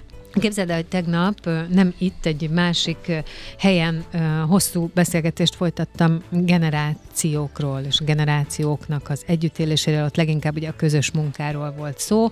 Képzeld 0.40 0.70
el, 0.70 0.76
hogy 0.76 0.86
tegnap 0.86 1.48
nem 1.70 1.94
itt, 1.98 2.26
egy 2.26 2.50
másik 2.50 3.12
helyen 3.58 4.04
hosszú 4.48 4.90
beszélgetést 4.94 5.54
folytattam 5.54 6.22
generációkról 6.30 7.80
és 7.80 8.00
generációknak 8.04 9.10
az 9.10 9.22
együttéléséről, 9.26 10.04
ott 10.04 10.16
leginkább 10.16 10.56
ugye 10.56 10.68
a 10.68 10.76
közös 10.76 11.10
munkáról 11.10 11.74
volt 11.76 11.98
szó, 11.98 12.28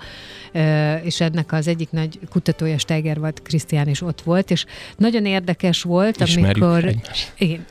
és 1.02 1.20
ennek 1.20 1.52
az 1.52 1.66
egyik 1.68 1.90
nagy 1.90 2.18
kutatója 2.30 2.78
Steiger 2.78 3.18
volt, 3.18 3.42
Krisztián 3.42 3.88
is 3.88 4.02
ott 4.02 4.20
volt, 4.20 4.50
és 4.50 4.64
nagyon 4.96 5.26
érdekes 5.26 5.82
volt, 5.82 6.20
Ismerjük 6.20 6.64
amikor... 6.64 6.94
Igen, 7.38 7.66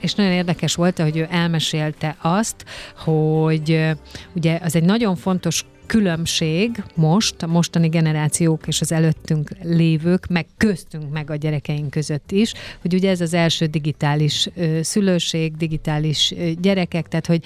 és 0.00 0.14
nagyon 0.14 0.32
érdekes 0.32 0.74
volt, 0.74 0.98
hogy 0.98 1.16
ő 1.16 1.26
elmesélte 1.30 2.16
azt, 2.20 2.64
hogy 2.96 3.88
ugye 4.34 4.58
az 4.62 4.74
egy 4.74 4.84
nagyon 4.84 5.16
fontos 5.16 5.64
különbség 5.88 6.82
most, 6.94 7.42
a 7.42 7.46
mostani 7.46 7.88
generációk 7.88 8.66
és 8.66 8.80
az 8.80 8.92
előttünk 8.92 9.50
lévők, 9.62 10.26
meg 10.26 10.46
köztünk, 10.56 11.12
meg 11.12 11.30
a 11.30 11.36
gyerekeink 11.36 11.90
között 11.90 12.30
is, 12.32 12.52
hogy 12.80 12.94
ugye 12.94 13.10
ez 13.10 13.20
az 13.20 13.34
első 13.34 13.66
digitális 13.66 14.48
szülőség, 14.80 15.56
digitális 15.56 16.34
gyerekek, 16.60 17.08
tehát 17.08 17.26
hogy 17.26 17.44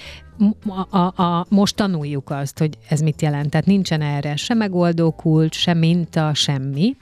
a, 0.67 0.97
a, 0.97 1.21
a, 1.23 1.45
most 1.49 1.75
tanuljuk 1.75 2.29
azt, 2.29 2.59
hogy 2.59 2.77
ez 2.87 3.01
mit 3.01 3.21
jelent. 3.21 3.49
Tehát 3.49 3.65
nincsen 3.65 4.01
erre 4.01 4.35
se 4.35 4.53
megoldó 4.53 5.11
kult, 5.11 5.53
se 5.53 5.73
minta, 5.73 6.33
semmi. 6.33 6.95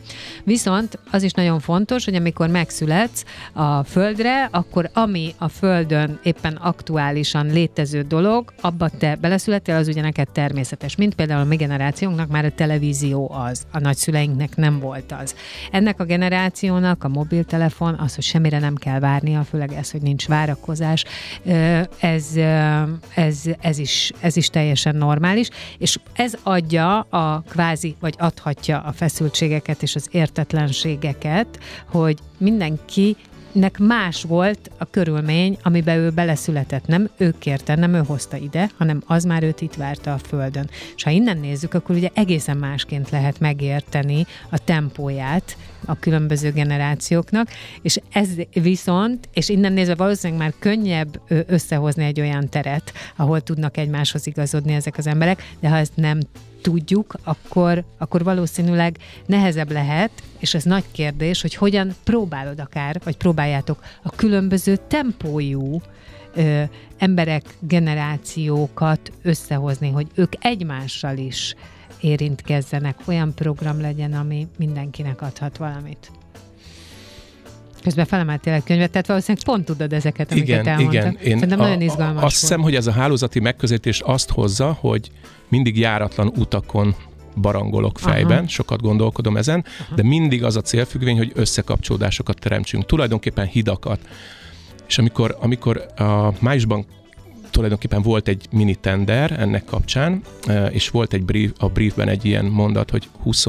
Viszont 0.43 0.99
az 1.11 1.23
is 1.23 1.31
nagyon 1.31 1.59
fontos, 1.59 2.05
hogy 2.05 2.15
amikor 2.15 2.49
megszületsz 2.49 3.25
a 3.53 3.83
földre, 3.83 4.49
akkor 4.51 4.89
ami 4.93 5.33
a 5.37 5.47
földön 5.47 6.19
éppen 6.23 6.53
aktuálisan 6.53 7.45
létező 7.45 8.01
dolog, 8.01 8.53
abba 8.61 8.89
te 8.89 9.15
beleszülettél, 9.15 9.75
az 9.75 9.87
ugye 9.87 10.01
neked 10.01 10.29
természetes. 10.29 10.95
Mint 10.95 11.15
például 11.15 11.41
a 11.41 11.45
mi 11.45 11.55
generációnknak 11.55 12.29
már 12.29 12.45
a 12.45 12.51
televízió 12.51 13.31
az, 13.31 13.63
a 13.71 13.79
nagyszüleinknek 13.79 14.55
nem 14.55 14.79
volt 14.79 15.15
az. 15.21 15.35
Ennek 15.71 15.99
a 15.99 16.03
generációnak 16.03 17.03
a 17.03 17.07
mobiltelefon, 17.07 17.93
az, 17.93 18.15
hogy 18.15 18.23
semmire 18.23 18.59
nem 18.59 18.75
kell 18.75 18.99
várnia, 18.99 19.43
főleg 19.43 19.73
ez, 19.73 19.91
hogy 19.91 20.01
nincs 20.01 20.27
várakozás, 20.27 21.05
ez, 21.99 22.35
ez, 23.59 23.77
is, 23.77 24.11
ez 24.19 24.35
is 24.35 24.49
teljesen 24.49 24.95
normális, 24.95 25.49
és 25.77 25.99
ez 26.13 26.33
adja 26.43 26.99
a 26.99 27.43
kvázi, 27.49 27.95
vagy 27.99 28.15
adhatja 28.17 28.79
a 28.79 28.91
feszültségeket 28.91 29.81
és 29.81 29.95
az 29.95 30.07
értetlenségeket, 30.11 31.59
hogy 31.85 32.17
mindenki 32.37 33.15
nek 33.51 33.77
más 33.79 34.23
volt 34.23 34.71
a 34.77 34.85
körülmény, 34.85 35.57
amiben 35.63 35.97
ő 35.97 36.09
beleszületett. 36.09 36.87
Nem 36.87 37.09
ő 37.17 37.33
kérte, 37.39 37.75
nem 37.75 37.93
ő 37.93 38.03
hozta 38.07 38.37
ide, 38.37 38.69
hanem 38.77 39.03
az 39.05 39.23
már 39.23 39.43
őt 39.43 39.61
itt 39.61 39.73
várta 39.73 40.13
a 40.13 40.17
földön. 40.17 40.69
És 40.95 41.03
ha 41.03 41.09
innen 41.09 41.37
nézzük, 41.37 41.73
akkor 41.73 41.95
ugye 41.95 42.09
egészen 42.13 42.57
másként 42.57 43.09
lehet 43.09 43.39
megérteni 43.39 44.25
a 44.49 44.57
tempóját 44.57 45.57
a 45.85 45.99
különböző 45.99 46.51
generációknak, 46.51 47.47
és 47.81 47.99
ez 48.11 48.29
viszont, 48.53 49.29
és 49.33 49.49
innen 49.49 49.73
nézve 49.73 49.95
valószínűleg 49.95 50.41
már 50.41 50.53
könnyebb 50.59 51.21
összehozni 51.27 52.05
egy 52.05 52.19
olyan 52.19 52.49
teret, 52.49 52.93
ahol 53.15 53.41
tudnak 53.41 53.77
egymáshoz 53.77 54.27
igazodni 54.27 54.73
ezek 54.73 54.97
az 54.97 55.07
emberek, 55.07 55.53
de 55.59 55.69
ha 55.69 55.77
ezt 55.77 55.95
nem 55.95 56.19
tudjuk, 56.61 57.15
akkor, 57.23 57.83
akkor 57.97 58.23
valószínűleg 58.23 58.97
nehezebb 59.25 59.71
lehet, 59.71 60.11
és 60.39 60.53
ez 60.53 60.63
nagy 60.63 60.83
kérdés, 60.91 61.41
hogy 61.41 61.55
hogyan 61.55 61.95
próbálod 62.03 62.59
akár, 62.59 63.01
vagy 63.03 63.17
próbáljátok 63.17 63.83
a 64.03 64.09
különböző 64.09 64.77
tempójú 64.87 65.81
ö, 66.35 66.63
emberek, 66.97 67.43
generációkat 67.59 69.11
összehozni, 69.21 69.89
hogy 69.89 70.07
ők 70.15 70.33
egymással 70.39 71.17
is 71.17 71.55
érintkezzenek, 72.01 72.95
olyan 73.05 73.33
program 73.35 73.81
legyen, 73.81 74.13
ami 74.13 74.47
mindenkinek 74.57 75.21
adhat 75.21 75.57
valamit. 75.57 76.11
Közben 77.83 78.05
felemeltél 78.05 78.53
egy 78.53 78.63
könyvet, 78.63 78.91
tehát 78.91 79.07
valószínűleg 79.07 79.45
pont 79.45 79.65
tudod 79.65 79.93
ezeket, 79.93 80.31
amiket 80.31 80.49
igen, 80.49 80.67
elmondtad. 80.67 80.93
Igen, 80.93 81.13
én 81.13 81.33
Szerintem 81.33 81.59
a, 81.59 81.63
nagyon 81.63 81.81
izgalmas 81.81 82.23
Azt 82.23 82.39
hiszem, 82.39 82.61
hogy 82.61 82.75
ez 82.75 82.87
a 82.87 82.91
hálózati 82.91 83.39
megközelítés 83.39 83.99
azt 83.99 84.31
hozza, 84.31 84.77
hogy 84.79 85.11
mindig 85.49 85.77
járatlan 85.77 86.27
utakon 86.27 86.95
barangolok 87.41 87.99
fejben, 87.99 88.37
Aha. 88.37 88.47
sokat 88.47 88.81
gondolkodom 88.81 89.37
ezen, 89.37 89.65
Aha. 89.79 89.95
de 89.95 90.03
mindig 90.03 90.43
az 90.43 90.55
a 90.55 90.61
célfüggvény, 90.61 91.17
hogy 91.17 91.31
összekapcsolódásokat 91.35 92.39
teremtsünk, 92.39 92.85
tulajdonképpen 92.85 93.45
hidakat. 93.45 93.99
És 94.87 94.97
amikor, 94.97 95.37
amikor 95.39 95.85
a 95.95 96.33
májusban 96.39 96.85
tulajdonképpen 97.51 98.01
volt 98.01 98.27
egy 98.27 98.47
mini 98.51 98.75
tender 98.75 99.31
ennek 99.31 99.65
kapcsán, 99.65 100.21
eh, 100.45 100.73
és 100.73 100.89
volt 100.89 101.13
egy 101.13 101.23
brief, 101.23 101.51
a 101.57 101.67
briefben 101.67 102.07
egy 102.07 102.25
ilyen 102.25 102.45
mondat, 102.45 102.89
hogy 102.89 103.09
20 103.21 103.45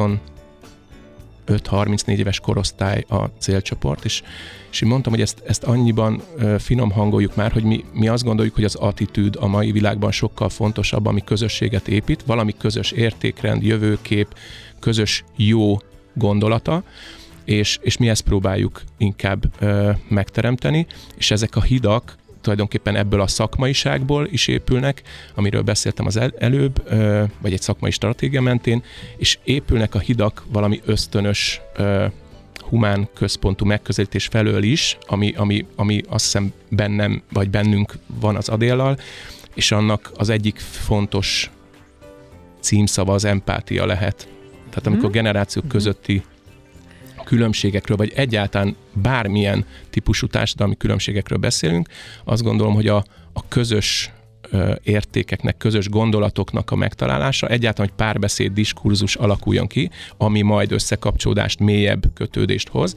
5-34 1.46 2.16
éves 2.16 2.40
korosztály 2.40 3.04
a 3.08 3.24
célcsoport, 3.38 4.04
és, 4.04 4.22
és 4.70 4.80
én 4.80 4.88
mondtam, 4.88 5.12
hogy 5.12 5.22
ezt, 5.22 5.42
ezt 5.46 5.64
annyiban 5.64 6.22
ö, 6.36 6.56
finom 6.58 6.90
hangoljuk 6.90 7.36
már, 7.36 7.52
hogy 7.52 7.62
mi, 7.62 7.84
mi 7.92 8.08
azt 8.08 8.24
gondoljuk, 8.24 8.54
hogy 8.54 8.64
az 8.64 8.74
attitűd 8.74 9.36
a 9.40 9.46
mai 9.46 9.72
világban 9.72 10.12
sokkal 10.12 10.48
fontosabb, 10.48 11.06
ami 11.06 11.24
közösséget 11.24 11.88
épít, 11.88 12.22
valami 12.26 12.54
közös 12.58 12.90
értékrend, 12.90 13.62
jövőkép, 13.62 14.34
közös 14.78 15.24
jó 15.36 15.76
gondolata, 16.14 16.82
és, 17.44 17.78
és 17.80 17.96
mi 17.96 18.08
ezt 18.08 18.22
próbáljuk 18.22 18.82
inkább 18.96 19.44
ö, 19.58 19.90
megteremteni, 20.08 20.86
és 21.16 21.30
ezek 21.30 21.56
a 21.56 21.62
hidak 21.62 22.16
tulajdonképpen 22.42 22.96
ebből 22.96 23.20
a 23.20 23.26
szakmaiságból 23.26 24.28
is 24.30 24.46
épülnek, 24.48 25.02
amiről 25.34 25.62
beszéltem 25.62 26.06
az 26.06 26.16
el- 26.16 26.34
előbb, 26.38 26.88
vagy 27.40 27.52
egy 27.52 27.62
szakmai 27.62 27.90
stratégia 27.90 28.40
mentén, 28.40 28.82
és 29.16 29.38
épülnek 29.44 29.94
a 29.94 29.98
hidak 29.98 30.44
valami 30.52 30.80
ösztönös 30.84 31.60
humán 32.68 33.08
központú 33.14 33.64
megközelítés 33.64 34.26
felől 34.26 34.62
is, 34.62 34.98
ami, 35.06 35.34
ami, 35.36 35.66
ami 35.76 36.02
azt 36.08 36.24
hiszem 36.24 36.52
bennem, 36.68 37.22
vagy 37.32 37.50
bennünk 37.50 37.94
van 38.20 38.36
az 38.36 38.48
adéllal, 38.48 38.98
és 39.54 39.72
annak 39.72 40.12
az 40.16 40.28
egyik 40.28 40.58
fontos 40.58 41.50
címszava 42.60 43.14
az 43.14 43.24
empátia 43.24 43.86
lehet. 43.86 44.28
Tehát 44.68 44.86
amikor 44.86 45.08
mm. 45.08 45.12
generációk 45.12 45.64
mm. 45.64 45.68
közötti 45.68 46.22
különbségekről, 47.24 47.96
vagy 47.96 48.12
egyáltalán 48.14 48.76
bármilyen 48.92 49.64
típusú 49.90 50.26
társadalmi 50.26 50.76
különbségekről 50.76 51.38
beszélünk, 51.38 51.88
azt 52.24 52.42
gondolom, 52.42 52.74
hogy 52.74 52.88
a, 52.88 53.04
a 53.32 53.48
közös 53.48 54.12
értékeknek, 54.82 55.56
közös 55.56 55.88
gondolatoknak 55.88 56.70
a 56.70 56.76
megtalálása, 56.76 57.46
egyáltalán, 57.46 57.88
hogy 57.88 58.06
párbeszéd, 58.06 58.52
diskurzus 58.52 59.16
alakuljon 59.16 59.66
ki, 59.66 59.90
ami 60.16 60.42
majd 60.42 60.72
összekapcsolódást, 60.72 61.58
mélyebb 61.58 62.04
kötődést 62.14 62.68
hoz, 62.68 62.96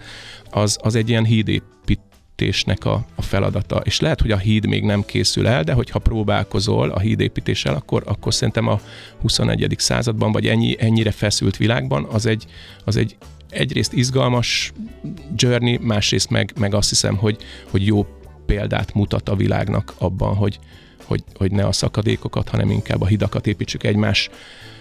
az, 0.50 0.78
az 0.82 0.96
egy 0.96 1.10
ilyen 1.10 1.26
hídépítésnek 1.26 2.86
a, 2.86 3.06
a 3.16 3.22
feladata. 3.22 3.82
És 3.84 4.00
lehet, 4.00 4.22
hogy 4.22 4.32
a 4.32 4.38
híd 4.38 4.68
még 4.68 4.84
nem 4.84 5.06
készül 5.06 5.48
el, 5.48 5.64
de 5.64 5.74
hogyha 5.74 6.00
próbálkozol 6.00 6.90
a 6.90 7.00
hídépítéssel, 7.00 7.76
akkor, 7.76 8.04
akkor 8.06 8.34
szerintem 8.34 8.68
a 8.68 8.80
21. 9.22 9.76
században, 9.78 10.32
vagy 10.32 10.48
ennyi, 10.48 10.76
ennyire 10.80 11.12
feszült 11.12 11.58
világban 11.58 12.08
az 12.12 12.26
egy, 12.26 12.46
az 12.86 12.96
egy 12.96 13.16
egyrészt 13.56 13.94
izgalmas 13.94 14.74
journey, 15.36 15.78
másrészt 15.78 16.30
meg, 16.30 16.54
meg 16.60 16.74
azt 16.74 16.90
hiszem, 16.90 17.16
hogy, 17.16 17.38
hogy 17.70 17.86
jó 17.86 18.06
példát 18.46 18.94
mutat 18.94 19.30
a 19.30 19.36
világnak 19.36 19.94
abban, 19.98 20.36
hogy, 20.36 20.60
hogy, 21.04 21.24
hogy 21.34 21.52
ne 21.52 21.66
a 21.66 21.72
szakadékokat, 21.72 22.50
hanem 22.50 22.70
inkább 22.70 23.02
a 23.02 23.06
hidakat 23.06 23.48
építsük 23.48 23.84
egymás 23.84 24.30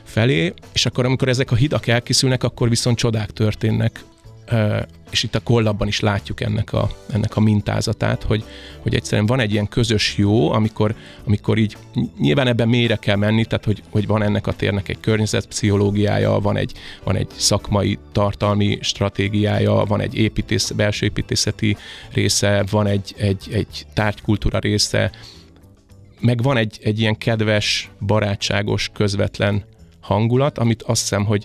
felé, 0.04 0.52
és 0.72 0.86
akkor 0.86 1.04
amikor 1.04 1.28
ezek 1.28 1.50
a 1.50 1.54
hidak 1.54 1.86
elkészülnek, 1.86 2.42
akkor 2.42 2.68
viszont 2.68 2.96
csodák 2.96 3.30
történnek, 3.30 4.04
és 5.10 5.22
itt 5.22 5.34
a 5.34 5.40
kollabban 5.40 5.88
is 5.88 6.00
látjuk 6.00 6.40
ennek 6.40 6.72
a, 6.72 6.90
ennek 7.12 7.36
a 7.36 7.40
mintázatát, 7.40 8.22
hogy, 8.22 8.44
hogy 8.78 8.94
egyszerűen 8.94 9.26
van 9.26 9.40
egy 9.40 9.52
ilyen 9.52 9.68
közös 9.68 10.16
jó, 10.16 10.50
amikor, 10.50 10.94
amikor 11.26 11.58
így 11.58 11.76
nyilván 12.18 12.46
ebben 12.46 12.68
mélyre 12.68 12.96
kell 12.96 13.16
menni, 13.16 13.44
tehát 13.44 13.64
hogy, 13.64 13.82
hogy 13.90 14.06
van 14.06 14.22
ennek 14.22 14.46
a 14.46 14.52
térnek 14.52 14.88
egy 14.88 15.00
környezetpszichológiája, 15.00 16.38
van 16.38 16.56
egy, 16.56 16.72
van 17.04 17.16
egy 17.16 17.28
szakmai, 17.36 17.98
tartalmi 18.12 18.78
stratégiája, 18.80 19.72
van 19.72 20.00
egy 20.00 20.14
építész, 20.14 20.70
belső 20.70 21.06
építészeti 21.06 21.76
része, 22.12 22.64
van 22.70 22.86
egy, 22.86 23.14
egy, 23.16 23.48
egy 23.52 23.86
tárgykultúra 23.92 24.58
része, 24.58 25.10
meg 26.20 26.42
van 26.42 26.56
egy, 26.56 26.78
egy 26.82 27.00
ilyen 27.00 27.18
kedves, 27.18 27.90
barátságos, 28.00 28.90
közvetlen 28.94 29.64
hangulat, 30.00 30.58
amit 30.58 30.82
azt 30.82 31.00
hiszem, 31.00 31.24
hogy 31.24 31.44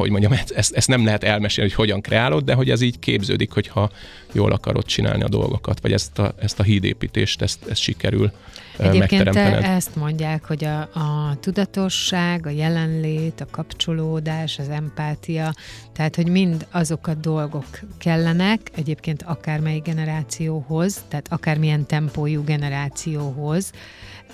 hogy 0.00 0.10
mondjam, 0.10 0.32
ezt, 0.54 0.72
ezt 0.72 0.88
nem 0.88 1.04
lehet 1.04 1.24
elmesélni, 1.24 1.70
hogy 1.70 1.78
hogyan 1.78 2.00
kreálod, 2.00 2.44
de 2.44 2.54
hogy 2.54 2.70
ez 2.70 2.80
így 2.80 2.98
képződik, 2.98 3.52
hogyha 3.52 3.90
jól 4.32 4.52
akarod 4.52 4.84
csinálni 4.84 5.22
a 5.22 5.28
dolgokat, 5.28 5.80
vagy 5.80 5.92
ezt 5.92 6.18
a, 6.18 6.34
ezt 6.38 6.60
a 6.60 6.62
hídépítést, 6.62 7.42
ezt, 7.42 7.66
ezt 7.68 7.80
sikerül 7.80 8.32
Egyébként 8.78 9.36
ezt 9.36 9.96
mondják, 9.96 10.44
hogy 10.44 10.64
a, 10.64 10.80
a 10.80 11.36
tudatosság, 11.40 12.46
a 12.46 12.50
jelenlét, 12.50 13.40
a 13.40 13.46
kapcsolódás, 13.50 14.58
az 14.58 14.68
empátia, 14.68 15.54
tehát 15.92 16.16
hogy 16.16 16.28
mind 16.28 16.66
azok 16.70 17.06
a 17.06 17.14
dolgok 17.14 17.66
kellenek, 17.98 18.60
egyébként 18.74 19.22
akármely 19.22 19.78
generációhoz, 19.78 21.04
tehát 21.08 21.26
akármilyen 21.30 21.86
tempójú 21.86 22.44
generációhoz, 22.44 23.72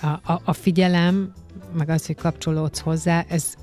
a, 0.01 0.33
a, 0.33 0.41
a 0.45 0.53
figyelem 0.53 1.33
meg 1.75 1.89
az, 1.89 2.07
hogy 2.07 2.17
kapcsolódsz 2.17 2.79
hozzá, 2.79 3.25
ez 3.29 3.55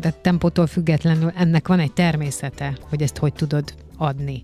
de 0.00 0.10
tempótól 0.10 0.66
függetlenül 0.66 1.32
ennek 1.36 1.68
van 1.68 1.78
egy 1.78 1.92
természete, 1.92 2.76
hogy 2.88 3.02
ezt 3.02 3.16
hogy 3.16 3.32
tudod 3.32 3.74
adni. 3.96 4.40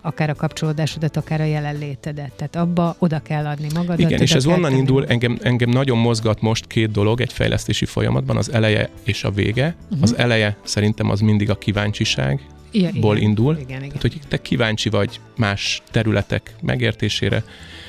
Akár 0.00 0.30
a 0.30 0.34
kapcsolódásodat, 0.34 1.16
akár 1.16 1.40
a 1.40 1.44
jelenlétedet. 1.44 2.32
Tehát 2.32 2.56
abba 2.56 2.96
oda 2.98 3.18
kell 3.18 3.46
adni 3.46 3.66
magadat. 3.74 3.98
Igen, 3.98 4.20
és 4.20 4.32
ez 4.32 4.46
onnan 4.46 4.72
indul, 4.72 5.06
engem, 5.06 5.38
engem 5.42 5.70
nagyon 5.70 5.98
mozgat 5.98 6.40
most 6.40 6.66
két 6.66 6.90
dolog 6.90 7.20
egy 7.20 7.32
fejlesztési 7.32 7.84
folyamatban, 7.84 8.36
az 8.36 8.52
eleje 8.52 8.90
és 9.04 9.24
a 9.24 9.30
vége. 9.30 9.76
Uh-huh. 9.84 9.98
Az 10.02 10.16
eleje 10.16 10.56
szerintem 10.64 11.10
az 11.10 11.20
mindig 11.20 11.50
a 11.50 11.58
kíváncsiság, 11.58 12.40
ja, 12.72 12.90
ból 13.00 13.16
igen, 13.16 13.28
indul. 13.28 13.54
Igen, 13.54 13.82
igen. 13.82 13.88
Tehát, 13.88 14.02
hogy 14.02 14.20
te 14.28 14.40
kíváncsi 14.40 14.88
vagy 14.88 15.20
más 15.36 15.82
területek 15.90 16.54
megértésére, 16.60 17.44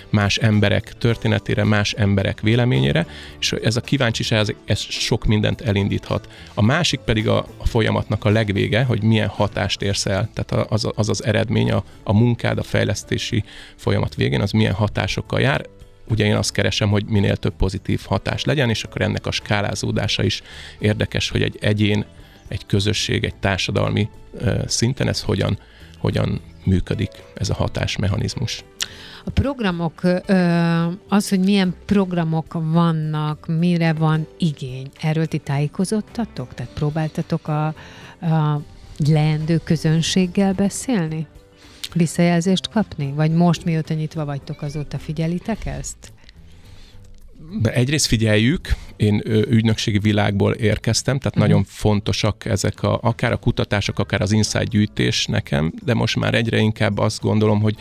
más 0.10 0.38
emberek 0.38 0.94
történetére, 0.98 1.64
más 1.64 1.94
emberek 1.94 2.42
véleményére, 2.42 3.06
és 3.40 3.52
ez 3.52 3.76
a 3.76 3.82
kíváncsiság, 3.82 4.40
ez, 4.40 4.50
ez 4.66 4.80
sok 4.80 5.26
mindent 5.26 5.62
elindíthat. 5.62 6.30
A 6.54 6.62
másik 6.62 7.00
pedig 7.00 7.28
a, 7.28 7.48
a 7.58 7.68
folyamatnak 7.68 8.26
a 8.26 8.30
legvége, 8.30 8.84
hogy 8.84 9.04
milyen 9.04 9.28
hatást 9.28 9.82
érsz 9.82 10.06
el, 10.06 10.30
tehát 10.34 10.72
az 10.72 10.88
az, 10.96 11.10
az 11.10 11.24
eredmény, 11.24 11.72
a, 11.72 11.84
a 12.04 12.14
munkád, 12.14 12.58
a 12.58 12.64
fejlesztési 12.64 13.44
folyamat 13.76 14.16
végén, 14.16 14.42
az 14.42 14.52
milyen 14.52 14.74
hatásokkal 14.74 15.40
jár, 15.40 15.66
ugye 16.10 16.26
én 16.26 16.36
azt 16.36 16.52
keresem, 16.52 16.90
hogy 16.90 17.06
minél 17.06 17.38
több 17.38 17.56
pozitív 17.56 18.02
hatás 18.06 18.44
legyen, 18.44 18.70
és 18.70 18.84
akkor 18.84 19.02
ennek 19.02 19.26
a 19.26 19.32
skálázódása 19.32 20.24
is 20.24 20.42
érdekes, 20.80 21.30
hogy 21.30 21.42
egy 21.42 21.58
egyén, 21.62 22.06
egy 22.48 22.66
közösség, 22.66 23.24
egy 23.24 23.36
társadalmi 23.36 24.10
szinten 24.66 25.08
ez 25.08 25.22
hogyan, 25.22 25.60
hogyan 25.98 26.42
működik 26.64 27.12
ez 27.34 27.50
a 27.50 27.54
hatásmechanizmus. 27.54 28.64
A 29.24 29.30
programok, 29.30 30.02
az, 31.08 31.30
hogy 31.30 31.40
milyen 31.40 31.76
programok 31.86 32.54
vannak, 32.54 33.48
mire 33.48 33.94
van 33.94 34.28
igény, 34.38 34.90
erről 35.02 35.26
ti 35.26 35.38
tájékozottatok? 35.38 36.54
Tehát 36.54 36.72
próbáltatok 36.72 37.48
a, 37.48 37.66
a 37.66 38.62
leendő 39.08 39.58
közönséggel 39.64 40.54
beszélni? 40.54 41.28
Visszajelzést 41.94 42.70
kapni? 42.70 43.12
Vagy 43.16 43.32
most, 43.32 43.66
mióta 43.66 43.94
nyitva 43.94 44.26
vagytok, 44.26 44.62
azóta 44.62 44.98
figyelitek 44.98 45.66
ezt? 45.66 46.12
egyrészt 47.64 48.06
figyeljük, 48.06 48.68
én 48.96 49.22
ügynökségi 49.26 50.00
világból 50.00 50.54
érkeztem, 50.54 51.18
tehát 51.18 51.36
uh-huh. 51.36 51.48
nagyon 51.48 51.64
fontosak 51.64 52.46
ezek 52.46 52.84
a, 52.84 53.00
akár 53.02 53.32
a 53.32 53.38
kutatások, 53.38 54.00
akár 54.00 54.22
az 54.22 54.32
insight 54.32 54.70
gyűjtés 54.70 55.26
nekem, 55.26 55.74
de 55.84 55.94
most 55.94 56.16
már 56.16 56.34
egyre 56.34 56.58
inkább 56.58 56.98
azt 56.98 57.22
gondolom, 57.22 57.62
hogy 57.62 57.76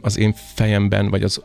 az 0.00 0.18
én 0.18 0.34
fejemben, 0.54 1.10
vagy 1.10 1.22
az 1.22 1.42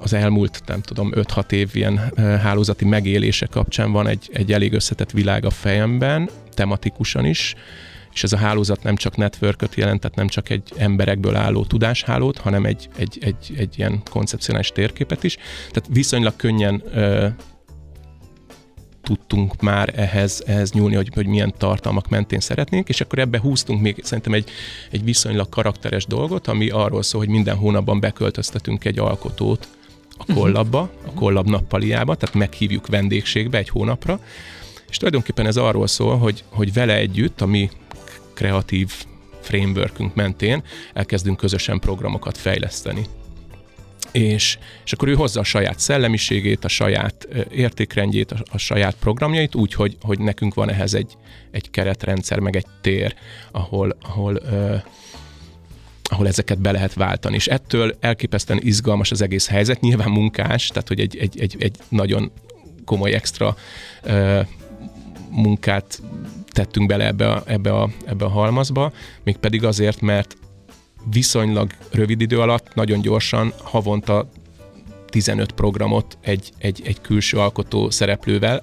az 0.00 0.12
elmúlt, 0.12 0.62
nem 0.66 0.80
tudom, 0.80 1.12
5-6 1.14 1.52
év 1.52 1.70
ilyen 1.72 2.12
hálózati 2.16 2.84
megélése 2.84 3.46
kapcsán 3.46 3.92
van 3.92 4.06
egy, 4.06 4.30
egy 4.32 4.52
elég 4.52 4.72
összetett 4.72 5.10
világ 5.10 5.44
a 5.44 5.50
fejemben, 5.50 6.30
tematikusan 6.54 7.24
is, 7.24 7.54
és 8.12 8.22
ez 8.22 8.32
a 8.32 8.36
hálózat 8.36 8.82
nem 8.82 8.96
csak 8.96 9.16
networköt 9.16 9.74
jelent, 9.74 10.00
tehát 10.00 10.16
nem 10.16 10.28
csak 10.28 10.50
egy 10.50 10.72
emberekből 10.76 11.36
álló 11.36 11.64
tudáshálót, 11.64 12.38
hanem 12.38 12.64
egy, 12.64 12.88
egy, 12.96 13.18
egy, 13.20 13.52
egy 13.56 13.78
ilyen 13.78 14.02
koncepcionális 14.10 14.68
térképet 14.68 15.24
is. 15.24 15.36
Tehát 15.70 15.88
viszonylag 15.92 16.36
könnyen 16.36 16.82
tudtunk 19.08 19.60
már 19.60 19.92
ehhez, 19.96 20.42
ehhez 20.46 20.72
nyúlni, 20.72 20.94
hogy, 20.94 21.10
hogy 21.14 21.26
milyen 21.26 21.54
tartalmak 21.58 22.08
mentén 22.08 22.40
szeretnénk, 22.40 22.88
és 22.88 23.00
akkor 23.00 23.18
ebbe 23.18 23.38
húztunk 23.38 23.80
még 23.80 24.00
szerintem 24.02 24.32
egy, 24.32 24.50
egy 24.90 25.04
viszonylag 25.04 25.48
karakteres 25.48 26.06
dolgot, 26.06 26.46
ami 26.46 26.68
arról 26.68 27.02
szól, 27.02 27.20
hogy 27.20 27.30
minden 27.30 27.56
hónapban 27.56 28.00
beköltöztetünk 28.00 28.84
egy 28.84 28.98
alkotót 28.98 29.68
a 30.18 30.24
mhm. 30.26 30.38
kollabba, 30.38 30.80
a 31.06 31.12
kollab 31.14 31.48
nappaliába, 31.48 32.14
tehát 32.14 32.34
meghívjuk 32.34 32.86
vendégségbe 32.86 33.58
egy 33.58 33.68
hónapra, 33.68 34.20
és 34.88 34.96
tulajdonképpen 34.96 35.46
ez 35.46 35.56
arról 35.56 35.86
szól, 35.86 36.18
hogy, 36.18 36.44
hogy 36.48 36.72
vele 36.72 36.94
együtt, 36.94 37.40
a 37.40 37.46
mi 37.46 37.70
kreatív 38.34 38.92
frameworkünk 39.40 40.14
mentén 40.14 40.62
elkezdünk 40.94 41.36
közösen 41.36 41.78
programokat 41.78 42.38
fejleszteni. 42.38 43.06
És, 44.18 44.58
és 44.84 44.92
akkor 44.92 45.08
ő 45.08 45.14
hozza 45.14 45.40
a 45.40 45.44
saját 45.44 45.78
szellemiségét, 45.78 46.64
a 46.64 46.68
saját 46.68 47.28
értékrendjét, 47.50 48.32
a, 48.32 48.42
a 48.50 48.58
saját 48.58 48.96
programjait, 49.00 49.54
úgy, 49.54 49.74
hogy, 49.74 49.96
hogy 50.00 50.18
nekünk 50.18 50.54
van 50.54 50.70
ehhez 50.70 50.94
egy, 50.94 51.16
egy 51.50 51.70
keretrendszer, 51.70 52.38
meg 52.38 52.56
egy 52.56 52.66
tér, 52.80 53.14
ahol, 53.50 53.96
ahol 54.02 54.34
ö, 54.34 54.76
ahol 56.10 56.26
ezeket 56.26 56.60
be 56.60 56.72
lehet 56.72 56.94
váltani. 56.94 57.34
És 57.34 57.46
ettől 57.46 57.96
elképesztően 58.00 58.60
izgalmas 58.62 59.10
az 59.10 59.22
egész 59.22 59.48
helyzet, 59.48 59.80
nyilván 59.80 60.10
munkás, 60.10 60.66
tehát 60.66 60.88
hogy 60.88 61.00
egy, 61.00 61.16
egy, 61.16 61.40
egy, 61.40 61.56
egy 61.58 61.76
nagyon 61.88 62.30
komoly 62.84 63.12
extra 63.12 63.56
ö, 64.02 64.40
munkát 65.30 66.02
tettünk 66.50 66.88
bele 66.88 67.06
ebbe 67.06 67.30
a, 67.32 67.42
ebbe 67.46 67.72
a, 67.72 67.88
ebbe 68.06 68.24
a 68.24 68.28
halmazba, 68.28 68.92
mégpedig 69.22 69.64
azért, 69.64 70.00
mert 70.00 70.36
viszonylag 71.10 71.70
rövid 71.92 72.20
idő 72.20 72.40
alatt, 72.40 72.74
nagyon 72.74 73.00
gyorsan, 73.00 73.52
havonta 73.62 74.28
15 75.06 75.52
programot 75.52 76.18
egy, 76.20 76.50
egy, 76.58 76.82
egy 76.84 77.00
külső 77.00 77.38
alkotó 77.38 77.90
szereplővel 77.90 78.62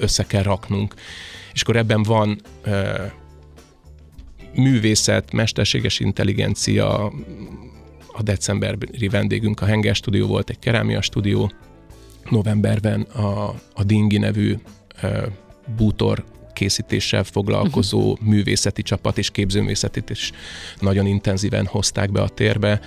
össze 0.00 0.24
kell 0.26 0.42
raknunk. 0.42 0.94
És 1.52 1.62
akkor 1.62 1.76
ebben 1.76 2.02
van 2.02 2.40
művészet, 4.54 5.32
mesterséges 5.32 6.00
intelligencia, 6.00 7.12
a 8.12 8.22
decemberi 8.22 9.08
vendégünk 9.08 9.60
a 9.60 9.64
Henger 9.64 9.94
stúdió 9.94 10.26
volt, 10.26 10.50
egy 10.50 10.58
kerámia 10.58 11.00
stúdió, 11.00 11.52
novemberben 12.30 13.00
a, 13.00 13.54
a 13.74 13.84
Dingi 13.84 14.18
nevű 14.18 14.56
bútor 15.76 16.24
készítéssel 16.52 17.24
foglalkozó 17.24 17.98
uh-huh. 17.98 18.28
művészeti 18.28 18.82
csapat 18.82 19.18
és 19.18 19.30
képzőművészetét 19.30 20.10
is 20.10 20.32
nagyon 20.80 21.06
intenzíven 21.06 21.66
hozták 21.66 22.12
be 22.12 22.20
a 22.20 22.28
térbe. 22.28 22.80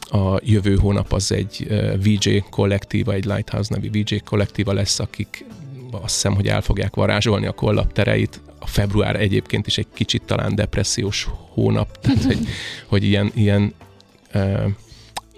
A 0.00 0.38
jövő 0.42 0.76
hónap 0.76 1.12
az 1.12 1.32
egy 1.32 1.66
VJ 2.02 2.36
kollektíva, 2.50 3.12
egy 3.12 3.24
Lighthouse 3.24 3.74
nevű 3.74 3.90
VJ 3.90 4.16
kollektíva 4.24 4.72
lesz, 4.72 4.98
akik 4.98 5.44
azt 5.90 6.14
hiszem, 6.14 6.34
hogy 6.34 6.46
el 6.46 6.60
fogják 6.60 6.94
varázsolni 6.94 7.46
a 7.46 7.52
kollap 7.52 7.92
tereit. 7.92 8.40
A 8.58 8.66
február 8.66 9.20
egyébként 9.20 9.66
is 9.66 9.78
egy 9.78 9.86
kicsit 9.94 10.22
talán 10.22 10.54
depressziós 10.54 11.28
hónap, 11.52 12.00
tehát 12.00 12.24
hogy, 12.24 12.38
hogy 12.86 13.04
ilyen, 13.04 13.30
ilyen 13.34 13.74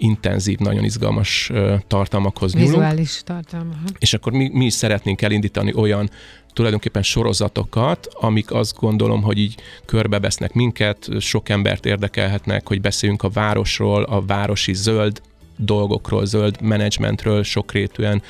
intenzív, 0.03 0.57
nagyon 0.57 0.83
izgalmas 0.83 1.51
tartalmakhoz 1.87 2.53
nyúlunk. 2.53 2.73
Vizuális 2.73 3.21
tartalmak. 3.23 3.89
És 3.99 4.13
akkor 4.13 4.31
mi, 4.31 4.49
mi 4.53 4.65
is 4.65 4.73
szeretnénk 4.73 5.21
elindítani 5.21 5.73
olyan 5.75 6.09
tulajdonképpen 6.53 7.01
sorozatokat, 7.01 8.07
amik 8.13 8.51
azt 8.51 8.75
gondolom, 8.75 9.21
hogy 9.21 9.37
így 9.37 9.55
körbevesznek 9.85 10.53
minket, 10.53 11.09
sok 11.19 11.49
embert 11.49 11.85
érdekelhetnek, 11.85 12.67
hogy 12.67 12.81
beszéljünk 12.81 13.23
a 13.23 13.29
városról, 13.29 14.03
a 14.03 14.21
városi 14.21 14.73
zöld 14.73 15.21
dolgokról, 15.57 16.25
zöld 16.25 16.61
menedzsmentről 16.61 17.43
sokrétűen, 17.43 18.21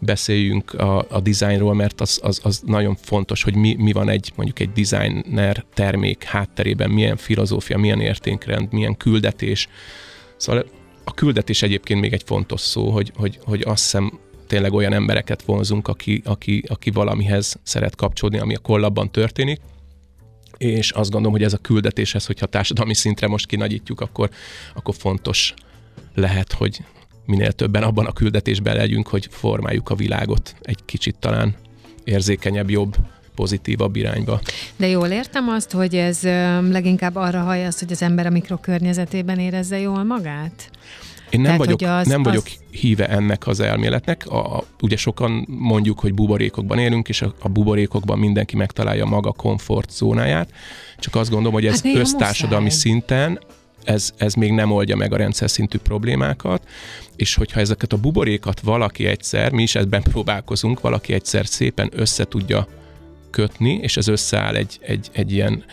beszéljünk 0.00 0.74
a, 0.74 1.06
a 1.10 1.20
dizájnról, 1.20 1.74
mert 1.74 2.00
az, 2.00 2.20
az, 2.22 2.40
az 2.42 2.62
nagyon 2.66 2.96
fontos, 3.02 3.42
hogy 3.42 3.54
mi, 3.54 3.74
mi 3.78 3.92
van 3.92 4.08
egy 4.08 4.32
mondjuk 4.36 4.58
egy 4.58 4.72
designer 4.72 5.64
termék 5.74 6.22
hátterében, 6.22 6.90
milyen 6.90 7.16
filozófia, 7.16 7.78
milyen 7.78 8.00
értékrend, 8.00 8.72
milyen 8.72 8.96
küldetés. 8.96 9.68
Szóval 10.36 10.64
a 11.08 11.14
küldetés 11.14 11.62
egyébként 11.62 12.00
még 12.00 12.12
egy 12.12 12.22
fontos 12.26 12.60
szó, 12.60 12.90
hogy, 12.90 13.12
hogy, 13.16 13.38
hogy 13.42 13.62
azt 13.66 13.82
hiszem 13.82 14.18
tényleg 14.46 14.72
olyan 14.72 14.92
embereket 14.92 15.42
vonzunk, 15.42 15.88
aki, 15.88 16.22
aki, 16.24 16.64
aki 16.68 16.90
valamihez 16.90 17.58
szeret 17.62 17.96
kapcsolódni, 17.96 18.40
ami 18.40 18.54
a 18.54 18.58
kollabban 18.58 19.10
történik, 19.10 19.60
és 20.56 20.90
azt 20.90 21.10
gondolom, 21.10 21.36
hogy 21.36 21.46
ez 21.46 21.52
a 21.52 21.58
küldetéshez, 21.58 22.26
hogyha 22.26 22.46
társadalmi 22.46 22.94
szintre 22.94 23.26
most 23.26 23.46
kinagyítjuk, 23.46 24.00
akkor, 24.00 24.30
akkor 24.74 24.94
fontos 24.94 25.54
lehet, 26.14 26.52
hogy, 26.52 26.80
minél 27.26 27.52
többen 27.52 27.82
abban 27.82 28.06
a 28.06 28.12
küldetésben 28.12 28.76
legyünk, 28.76 29.08
hogy 29.08 29.28
formáljuk 29.30 29.90
a 29.90 29.94
világot 29.94 30.56
egy 30.60 30.84
kicsit 30.84 31.16
talán 31.18 31.56
érzékenyebb, 32.04 32.70
jobb 32.70 32.96
pozitívabb 33.38 33.96
irányba. 33.96 34.40
De 34.76 34.86
jól 34.86 35.08
értem 35.08 35.48
azt, 35.48 35.70
hogy 35.72 35.94
ez 35.94 36.22
leginkább 36.70 37.16
arra 37.16 37.40
hallja 37.40 37.66
azt, 37.66 37.78
hogy 37.78 37.92
az 37.92 38.02
ember 38.02 38.26
a 38.26 38.30
mikrokörnyezetében 38.30 39.38
érezze 39.38 39.78
jól 39.78 40.04
magát? 40.04 40.70
Én 41.30 41.40
nem 41.40 41.42
Tehát, 41.42 41.58
vagyok, 41.58 41.80
az, 41.80 42.06
nem 42.06 42.22
vagyok 42.22 42.44
az... 42.44 42.58
híve 42.70 43.08
ennek 43.08 43.46
az 43.46 43.60
elméletnek. 43.60 44.26
A, 44.26 44.64
ugye 44.80 44.96
sokan 44.96 45.46
mondjuk, 45.48 46.00
hogy 46.00 46.14
buborékokban 46.14 46.78
élünk, 46.78 47.08
és 47.08 47.22
a, 47.22 47.34
a 47.40 47.48
buborékokban 47.48 48.18
mindenki 48.18 48.56
megtalálja 48.56 49.04
maga 49.04 49.32
komfortzónáját. 49.32 50.50
Csak 50.98 51.14
azt 51.14 51.30
gondolom, 51.30 51.54
hogy 51.54 51.66
ez 51.66 51.82
hát 51.82 51.94
össztársadalmi 51.94 52.70
szinten 52.70 53.38
ez, 53.84 54.10
ez 54.16 54.34
még 54.34 54.52
nem 54.52 54.70
oldja 54.70 54.96
meg 54.96 55.12
a 55.12 55.16
rendszer 55.16 55.50
szintű 55.50 55.78
problémákat, 55.78 56.68
és 57.16 57.34
hogyha 57.34 57.60
ezeket 57.60 57.92
a 57.92 57.96
buborékat 57.96 58.60
valaki 58.60 59.06
egyszer, 59.06 59.52
mi 59.52 59.62
is 59.62 59.74
ebben 59.74 60.02
próbálkozunk, 60.02 60.80
valaki 60.80 61.12
egyszer 61.12 61.46
szépen 61.46 61.90
össze 61.92 62.24
tudja 62.24 62.66
kötni, 63.30 63.78
és 63.82 63.96
ez 63.96 64.08
összeáll 64.08 64.54
egy, 64.54 64.78
egy, 64.80 65.08
egy 65.12 65.32
ilyen 65.32 65.64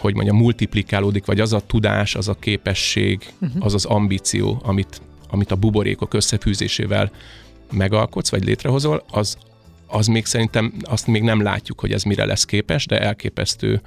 hogy 0.00 0.14
mondjam, 0.14 0.36
multiplikálódik, 0.36 1.24
vagy 1.24 1.40
az 1.40 1.52
a 1.52 1.60
tudás, 1.60 2.14
az 2.14 2.28
a 2.28 2.34
képesség, 2.34 3.32
uh-huh. 3.40 3.64
az 3.64 3.74
az 3.74 3.84
ambíció, 3.84 4.60
amit, 4.64 5.00
amit 5.30 5.50
a 5.50 5.56
buborékok 5.56 6.14
összefűzésével 6.14 7.10
megalkotsz, 7.72 8.30
vagy 8.30 8.44
létrehozol, 8.44 9.04
az, 9.10 9.38
az 9.86 10.06
még 10.06 10.26
szerintem 10.26 10.72
azt 10.82 11.06
még 11.06 11.22
nem 11.22 11.42
látjuk, 11.42 11.80
hogy 11.80 11.92
ez 11.92 12.02
mire 12.02 12.24
lesz 12.24 12.44
képes, 12.44 12.86
de 12.86 13.00
elképesztő 13.00 13.80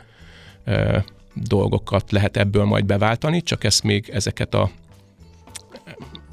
dolgokat 1.33 2.11
lehet 2.11 2.37
ebből 2.37 2.63
majd 2.63 2.85
beváltani, 2.85 3.41
csak 3.41 3.63
ezt 3.63 3.83
még 3.83 4.09
ezeket 4.09 4.53
a 4.53 4.71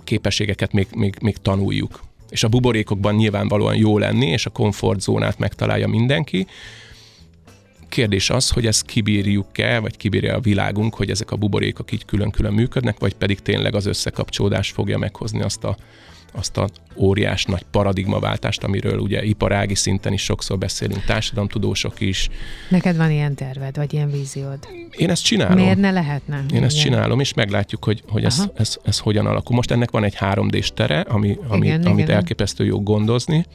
képességeket 0.05 0.72
még, 0.72 0.87
még, 0.94 1.16
még 1.20 1.37
tanuljuk. 1.37 2.00
És 2.30 2.42
a 2.42 2.48
buborékokban 2.48 3.14
nyilvánvalóan 3.14 3.76
jó 3.76 3.98
lenni, 3.98 4.26
és 4.26 4.46
a 4.46 4.50
komfortzónát 4.50 5.38
megtalálja 5.38 5.88
mindenki. 5.88 6.46
Kérdés 7.88 8.30
az, 8.30 8.50
hogy 8.50 8.66
ezt 8.66 8.86
kibírjuk-e, 8.86 9.78
vagy 9.78 9.96
kibírja 9.96 10.34
a 10.34 10.40
világunk, 10.40 10.94
hogy 10.94 11.10
ezek 11.10 11.30
a 11.30 11.36
buborékok 11.36 11.92
így 11.92 12.04
külön-külön 12.04 12.52
működnek, 12.52 12.98
vagy 12.98 13.14
pedig 13.14 13.40
tényleg 13.40 13.74
az 13.74 13.86
összekapcsolódás 13.86 14.70
fogja 14.70 14.98
meghozni 14.98 15.42
azt 15.42 15.64
a 15.64 15.76
azt 16.37 16.57
a 16.57 16.68
óriás 16.96 17.44
nagy 17.44 17.62
paradigmaváltást, 17.70 18.64
amiről 18.64 18.99
ugye 18.99 19.25
iparági 19.25 19.75
szinten 19.75 20.12
is 20.12 20.22
sokszor 20.22 20.59
beszélünk, 20.59 21.05
társadalomtudósok 21.05 22.01
is. 22.01 22.29
Neked 22.68 22.96
van 22.96 23.11
ilyen 23.11 23.35
terved, 23.35 23.77
vagy 23.77 23.92
ilyen 23.92 24.11
víziód? 24.11 24.59
Én 24.90 25.11
ezt 25.11 25.25
csinálom. 25.25 25.59
Miért 25.59 25.79
ne 25.79 25.90
lehetne? 25.90 26.37
Én 26.37 26.44
Igen. 26.49 26.62
ezt 26.62 26.79
csinálom, 26.79 27.20
és 27.20 27.35
meglátjuk, 27.35 27.85
hogy, 27.85 28.03
hogy 28.09 28.25
ez, 28.25 28.42
ez, 28.55 28.77
ez 28.85 28.99
hogyan 28.99 29.27
alakul. 29.27 29.57
Most 29.57 29.70
ennek 29.70 29.90
van 29.90 30.05
egy 30.05 30.16
3D-s 30.20 30.72
tere, 30.75 31.01
ami, 31.01 31.38
ami, 31.49 31.66
igen, 31.66 31.83
amit 31.83 32.05
igen. 32.05 32.16
elképesztő 32.16 32.64
jó 32.64 32.83
gondozni, 32.83 33.46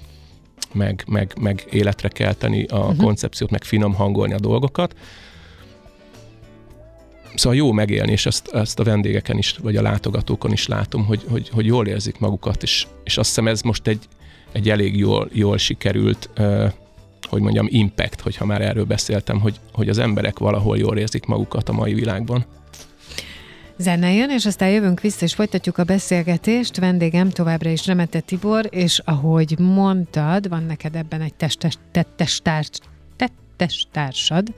meg, 0.73 1.03
meg, 1.07 1.33
meg 1.41 1.65
életre 1.69 2.07
kelteni 2.07 2.63
a 2.63 2.77
uh-huh. 2.77 2.95
koncepciót, 2.95 3.49
meg 3.49 3.63
finom 3.63 3.93
hangolni 3.93 4.33
a 4.33 4.39
dolgokat. 4.39 4.95
Szóval 7.35 7.57
jó 7.57 7.71
megélni, 7.71 8.11
és 8.11 8.25
ezt, 8.25 8.47
ezt 8.47 8.79
a 8.79 8.83
vendégeken 8.83 9.37
is, 9.37 9.55
vagy 9.61 9.75
a 9.75 9.81
látogatókon 9.81 10.51
is 10.51 10.67
látom, 10.67 11.05
hogy, 11.05 11.25
hogy, 11.29 11.49
hogy 11.49 11.65
jól 11.65 11.87
érzik 11.87 12.19
magukat, 12.19 12.63
és, 12.63 12.87
és 13.03 13.17
azt 13.17 13.27
hiszem 13.27 13.47
ez 13.47 13.61
most 13.61 13.87
egy, 13.87 14.07
egy 14.51 14.69
elég 14.69 14.97
jól, 14.97 15.29
jól 15.31 15.57
sikerült, 15.57 16.29
hogy 17.29 17.41
mondjam, 17.41 17.67
impact, 17.69 18.21
hogyha 18.21 18.45
már 18.45 18.61
erről 18.61 18.85
beszéltem, 18.85 19.39
hogy, 19.39 19.59
hogy 19.73 19.89
az 19.89 19.97
emberek 19.97 20.39
valahol 20.39 20.77
jól 20.77 20.97
érzik 20.97 21.25
magukat 21.25 21.69
a 21.69 21.73
mai 21.73 21.93
világban. 21.93 22.45
Zene 23.77 24.13
jön, 24.13 24.29
és 24.29 24.45
aztán 24.45 24.69
jövünk 24.69 25.01
vissza, 25.01 25.25
és 25.25 25.33
folytatjuk 25.33 25.77
a 25.77 25.83
beszélgetést. 25.83 26.77
Vendégem 26.77 27.29
továbbra 27.29 27.69
is 27.69 27.85
Remete 27.85 28.19
Tibor, 28.19 28.67
és 28.69 29.01
ahogy 29.05 29.55
mondtad, 29.59 30.49
van 30.49 30.63
neked 30.63 30.95
ebben 30.95 31.21
egy 31.21 31.33
testes, 31.33 31.77
tettes, 31.91 32.39
társ, 32.43 32.69
tettes 33.15 33.87
társad, 33.91 34.53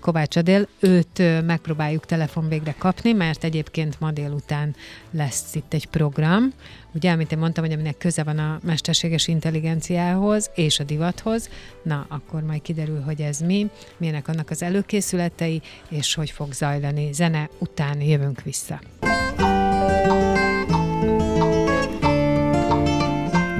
Kovács 0.00 0.36
Adél, 0.36 0.68
őt 0.80 1.22
megpróbáljuk 1.46 2.06
telefon 2.06 2.48
végre 2.48 2.74
kapni, 2.78 3.12
mert 3.12 3.44
egyébként 3.44 4.00
ma 4.00 4.10
délután 4.10 4.74
lesz 5.10 5.54
itt 5.54 5.74
egy 5.74 5.86
program, 5.86 6.52
ugye, 6.94 7.10
amit 7.10 7.32
én 7.32 7.38
mondtam, 7.38 7.64
hogy 7.64 7.72
aminek 7.72 7.98
köze 7.98 8.22
van 8.22 8.38
a 8.38 8.58
mesterséges 8.62 9.28
intelligenciához 9.28 10.50
és 10.54 10.78
a 10.78 10.84
divathoz, 10.84 11.48
na, 11.82 12.06
akkor 12.08 12.42
majd 12.42 12.62
kiderül, 12.62 13.00
hogy 13.00 13.20
ez 13.20 13.38
mi, 13.38 13.70
milyenek 13.96 14.28
annak 14.28 14.50
az 14.50 14.62
előkészületei, 14.62 15.62
és 15.88 16.14
hogy 16.14 16.30
fog 16.30 16.52
zajlani. 16.52 17.12
Zene 17.12 17.48
után 17.58 18.00
jövünk 18.00 18.42
vissza. 18.42 18.80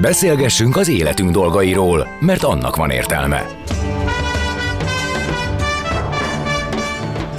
Beszélgessünk 0.01 0.77
az 0.77 0.89
életünk 0.89 1.31
dolgairól, 1.31 2.07
mert 2.21 2.43
annak 2.43 2.77
van 2.77 2.91
értelme. 2.91 3.47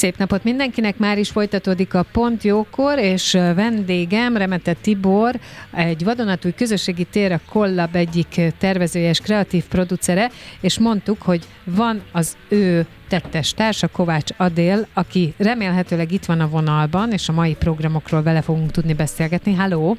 Szép 0.00 0.16
napot 0.16 0.44
mindenkinek, 0.44 0.98
már 0.98 1.18
is 1.18 1.30
folytatódik 1.30 1.94
a 1.94 2.04
Pont 2.12 2.42
Jókor, 2.42 2.98
és 2.98 3.32
vendégem 3.32 4.36
Remete 4.36 4.72
Tibor, 4.72 5.34
egy 5.72 6.04
vadonatúj 6.04 6.52
közösségi 6.52 7.04
tér 7.04 7.32
a 7.32 7.40
Kollab 7.48 7.96
egyik 7.96 8.40
tervezője 8.58 9.08
és 9.08 9.18
kreatív 9.18 9.64
producere, 9.64 10.30
és 10.60 10.78
mondtuk, 10.78 11.22
hogy 11.22 11.46
van 11.64 12.02
az 12.12 12.36
ő 12.48 12.86
tettes 13.08 13.54
társa, 13.54 13.88
Kovács 13.88 14.30
Adél, 14.36 14.86
aki 14.94 15.34
remélhetőleg 15.36 16.12
itt 16.12 16.24
van 16.24 16.40
a 16.40 16.48
vonalban, 16.48 17.12
és 17.12 17.28
a 17.28 17.32
mai 17.32 17.54
programokról 17.54 18.22
vele 18.22 18.42
fogunk 18.42 18.70
tudni 18.70 18.92
beszélgetni. 18.92 19.54
Halló! 19.54 19.96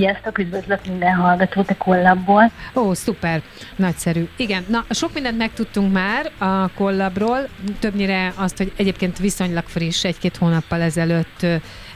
Sziasztok, 0.00 0.38
üdvözlök 0.38 0.86
minden 0.86 1.14
hallgatót 1.14 1.70
a 1.70 1.76
kollabból. 1.76 2.50
Ó, 2.74 2.94
szuper, 2.94 3.42
nagyszerű. 3.76 4.28
Igen, 4.36 4.64
na 4.68 4.84
sok 4.90 5.14
mindent 5.14 5.38
megtudtunk 5.38 5.92
már 5.92 6.30
a 6.38 6.72
kollabról, 6.72 7.48
többnyire 7.78 8.32
azt, 8.36 8.56
hogy 8.56 8.72
egyébként 8.76 9.18
viszonylag 9.18 9.64
friss, 9.66 10.04
egy-két 10.04 10.36
hónappal 10.36 10.80
ezelőtt 10.80 11.46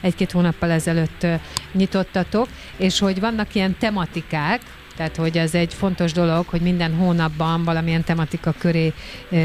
egy-két 0.05 0.33
hónappal 0.33 0.71
ezelőtt 0.71 1.27
nyitottatok, 1.73 2.49
és 2.77 2.99
hogy 2.99 3.21
vannak 3.21 3.55
ilyen 3.55 3.77
tematikák, 3.79 4.61
tehát 4.97 5.17
hogy 5.17 5.39
ez 5.39 5.55
egy 5.55 5.75
fontos 5.75 6.13
dolog, 6.13 6.47
hogy 6.47 6.61
minden 6.61 6.95
hónapban 6.95 7.65
valamilyen 7.65 8.05
tematika 8.05 8.55
köré 8.59 8.93
ö, 9.31 9.37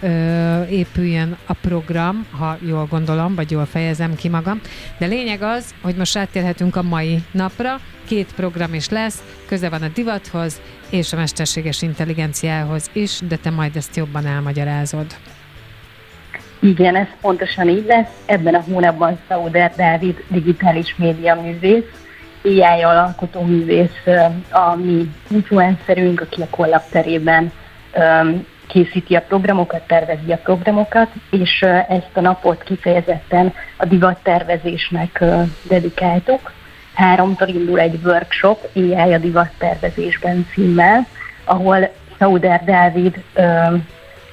ö, 0.00 0.64
épüljön 0.64 1.36
a 1.46 1.52
program, 1.52 2.26
ha 2.30 2.56
jól 2.66 2.86
gondolom, 2.86 3.34
vagy 3.34 3.50
jól 3.50 3.66
fejezem 3.66 4.14
ki 4.14 4.28
magam. 4.28 4.60
De 4.98 5.06
lényeg 5.06 5.42
az, 5.42 5.74
hogy 5.82 5.96
most 5.96 6.16
áttérhetünk 6.16 6.76
a 6.76 6.82
mai 6.82 7.22
napra, 7.30 7.80
két 8.06 8.34
program 8.34 8.74
is 8.74 8.88
lesz, 8.88 9.22
köze 9.46 9.68
van 9.68 9.82
a 9.82 9.88
divathoz 9.88 10.60
és 10.90 11.12
a 11.12 11.16
mesterséges 11.16 11.82
intelligenciához 11.82 12.90
is, 12.92 13.20
de 13.28 13.36
te 13.36 13.50
majd 13.50 13.76
ezt 13.76 13.96
jobban 13.96 14.26
elmagyarázod. 14.26 15.16
Igen, 16.60 16.96
ez 16.96 17.06
pontosan 17.20 17.68
így 17.68 17.86
lesz. 17.86 18.22
Ebben 18.26 18.54
a 18.54 18.62
hónapban 18.70 19.18
Szauder 19.28 19.72
Dávid 19.76 20.24
digitális 20.28 20.94
média 20.96 21.34
művész, 21.34 22.06
AI 22.44 22.82
alkotó 22.82 23.40
művész, 23.40 24.06
a 24.50 24.74
mi 24.74 25.10
influencerünk, 25.30 26.20
aki 26.20 26.42
a 26.42 26.46
kollap 26.50 26.82
terében 26.90 27.52
készíti 28.66 29.14
a 29.14 29.20
programokat, 29.20 29.86
tervezi 29.86 30.32
a 30.32 30.36
programokat, 30.36 31.08
és 31.30 31.60
ezt 31.88 32.10
a 32.12 32.20
napot 32.20 32.62
kifejezetten 32.62 33.54
a 33.76 33.86
divattervezésnek 33.86 35.24
dedikáltuk. 35.68 36.52
Háromtól 36.94 37.48
indul 37.48 37.80
egy 37.80 38.00
workshop, 38.04 38.68
AI 38.74 39.12
a 39.12 39.18
divattervezésben 39.18 40.46
címmel, 40.52 41.06
ahol 41.44 41.90
Szauder 42.18 42.64
Dávid 42.64 43.22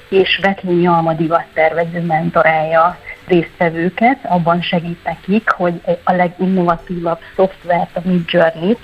és 0.08 0.38
Vetlényi 0.42 0.86
Alma 0.86 1.12
divattervező 1.12 2.00
mentorálja 2.00 2.98
résztvevőket, 3.26 4.18
abban 4.22 4.62
segít 4.62 5.04
nekik, 5.04 5.50
hogy 5.50 5.80
a 6.04 6.12
leginnovatívabb 6.12 7.18
szoftvert, 7.36 7.96
a 7.96 8.00
Midjourney-t, 8.04 8.78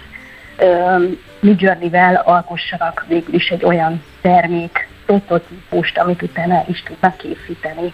Midjourney-vel 1.40 2.14
alkossanak 2.14 3.04
végül 3.08 3.34
is 3.34 3.48
egy 3.48 3.64
olyan 3.64 4.02
termék 4.20 4.88
prototípust, 5.06 5.98
amit 5.98 6.22
utána 6.22 6.64
is 6.68 6.82
tudnak 6.82 7.16
készíteni. 7.16 7.92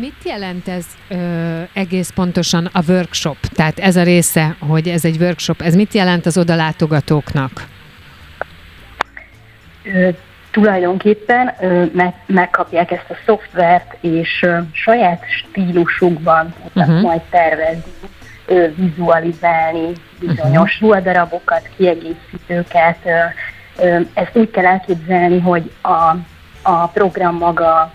Mit 0.00 0.22
jelent 0.24 0.68
ez 0.68 0.86
ö, 1.08 1.62
egész 1.72 2.10
pontosan 2.10 2.68
a 2.72 2.82
workshop? 2.88 3.36
Tehát 3.40 3.78
ez 3.78 3.96
a 3.96 4.02
része, 4.02 4.56
hogy 4.58 4.88
ez 4.88 5.04
egy 5.04 5.16
workshop, 5.20 5.60
ez 5.60 5.74
mit 5.74 5.92
jelent 5.92 6.26
az 6.26 6.38
odalátogatóknak? 6.38 7.66
Tulajdonképpen 10.56 11.54
meg, 11.92 12.14
megkapják 12.26 12.90
ezt 12.90 13.10
a 13.10 13.14
szoftvert, 13.26 13.96
és 14.00 14.46
saját 14.72 15.22
stílusukban 15.28 16.54
tudnak 16.62 16.88
uh-huh. 16.88 17.02
majd 17.02 17.20
tervezni, 17.30 17.92
vizualizálni 18.74 19.92
bizonyos 20.20 20.74
uh-huh. 20.74 20.80
ruhadarabokat, 20.80 21.68
kiegészítőket. 21.76 22.98
Ezt 24.14 24.30
úgy 24.32 24.50
kell 24.50 24.66
elképzelni, 24.66 25.40
hogy 25.40 25.72
a, 25.82 26.16
a 26.62 26.86
program 26.86 27.36
maga 27.36 27.92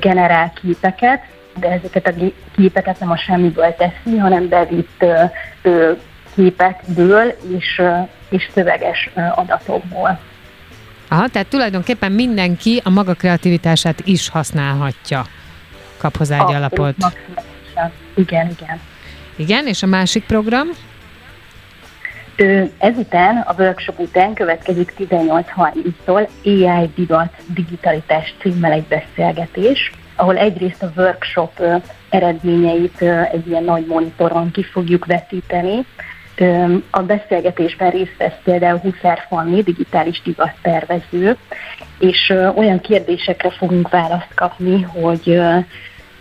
generál 0.00 0.52
képeket, 0.62 1.22
de 1.58 1.70
ezeket 1.70 2.06
a 2.06 2.12
képeket 2.56 3.00
nem 3.00 3.10
a 3.10 3.16
semmiből 3.16 3.74
teszi, 3.74 4.16
hanem 4.16 4.48
bevitt 4.48 5.04
képekből 6.34 7.34
és, 7.56 7.82
és 8.28 8.48
szöveges 8.54 9.10
adatokból. 9.34 10.18
Aha, 11.08 11.28
tehát 11.28 11.48
tulajdonképpen 11.48 12.12
mindenki 12.12 12.80
a 12.84 12.90
maga 12.90 13.14
kreativitását 13.14 14.00
is 14.04 14.28
használhatja. 14.28 15.26
Kap 15.96 16.16
hozzá 16.16 16.46
egy 16.48 16.54
alapot. 16.54 16.94
Igen, 18.14 18.50
igen. 18.58 18.80
Igen, 19.36 19.66
és 19.66 19.82
a 19.82 19.86
másik 19.86 20.24
program? 20.24 20.68
Ezután, 22.78 23.36
a 23.36 23.54
workshop 23.58 23.98
után 23.98 24.34
következik 24.34 24.92
18.30-tól 24.98 26.28
AI 26.44 26.90
Divat 26.94 27.32
Digitalitás 27.46 28.34
címmel 28.40 28.72
egy 28.72 28.84
beszélgetés, 28.84 29.92
ahol 30.16 30.36
egyrészt 30.36 30.82
a 30.82 30.92
workshop 30.96 31.62
eredményeit 32.08 33.02
egy 33.32 33.46
ilyen 33.46 33.64
nagy 33.64 33.86
monitoron 33.86 34.50
ki 34.50 34.62
fogjuk 34.62 35.04
vetíteni, 35.04 35.86
a 36.90 37.02
beszélgetésben 37.02 37.90
részt 37.90 38.16
vesz 38.18 38.38
például 38.44 38.78
Huszár 38.78 39.18
Fanni, 39.28 39.62
digitális 39.62 40.22
divattervező, 40.22 41.36
és 41.98 42.34
olyan 42.54 42.80
kérdésekre 42.80 43.50
fogunk 43.50 43.88
választ 43.88 44.34
kapni, 44.34 44.82
hogy 44.82 45.40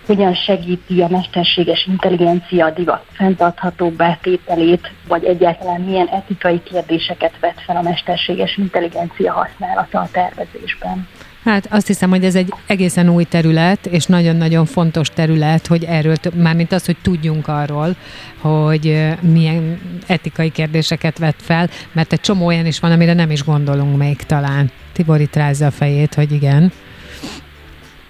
hogyan 0.05 0.33
segíti 0.33 1.01
a 1.01 1.07
mesterséges 1.07 1.85
intelligencia 1.85 2.65
a 2.65 2.69
divat 2.71 3.05
fenntartható 3.11 3.93
tételét, 4.21 4.91
vagy 5.07 5.25
egyáltalán 5.25 5.81
milyen 5.81 6.07
etikai 6.07 6.63
kérdéseket 6.63 7.39
vet 7.39 7.61
fel 7.65 7.75
a 7.75 7.81
mesterséges 7.81 8.57
intelligencia 8.57 9.33
használata 9.33 9.99
a 9.99 10.09
tervezésben. 10.11 11.07
Hát 11.45 11.67
azt 11.69 11.87
hiszem, 11.87 12.09
hogy 12.09 12.23
ez 12.23 12.35
egy 12.35 12.53
egészen 12.67 13.09
új 13.09 13.23
terület, 13.23 13.85
és 13.85 14.05
nagyon-nagyon 14.05 14.65
fontos 14.65 15.09
terület, 15.09 15.67
hogy 15.67 15.83
erről, 15.83 16.15
mármint 16.33 16.71
az, 16.71 16.85
hogy 16.85 16.97
tudjunk 17.01 17.47
arról, 17.47 17.95
hogy 18.41 19.13
milyen 19.19 19.79
etikai 20.07 20.49
kérdéseket 20.49 21.17
vet 21.17 21.35
fel, 21.37 21.69
mert 21.91 22.13
egy 22.13 22.19
csomó 22.19 22.45
olyan 22.45 22.65
is 22.65 22.79
van, 22.79 22.91
amire 22.91 23.13
nem 23.13 23.31
is 23.31 23.43
gondolunk 23.43 23.97
még 23.97 24.17
talán. 24.17 24.71
Tibor 24.93 25.19
itt 25.19 25.35
rázza 25.35 25.65
a 25.65 25.71
fejét, 25.71 26.13
hogy 26.13 26.31
igen. 26.31 26.71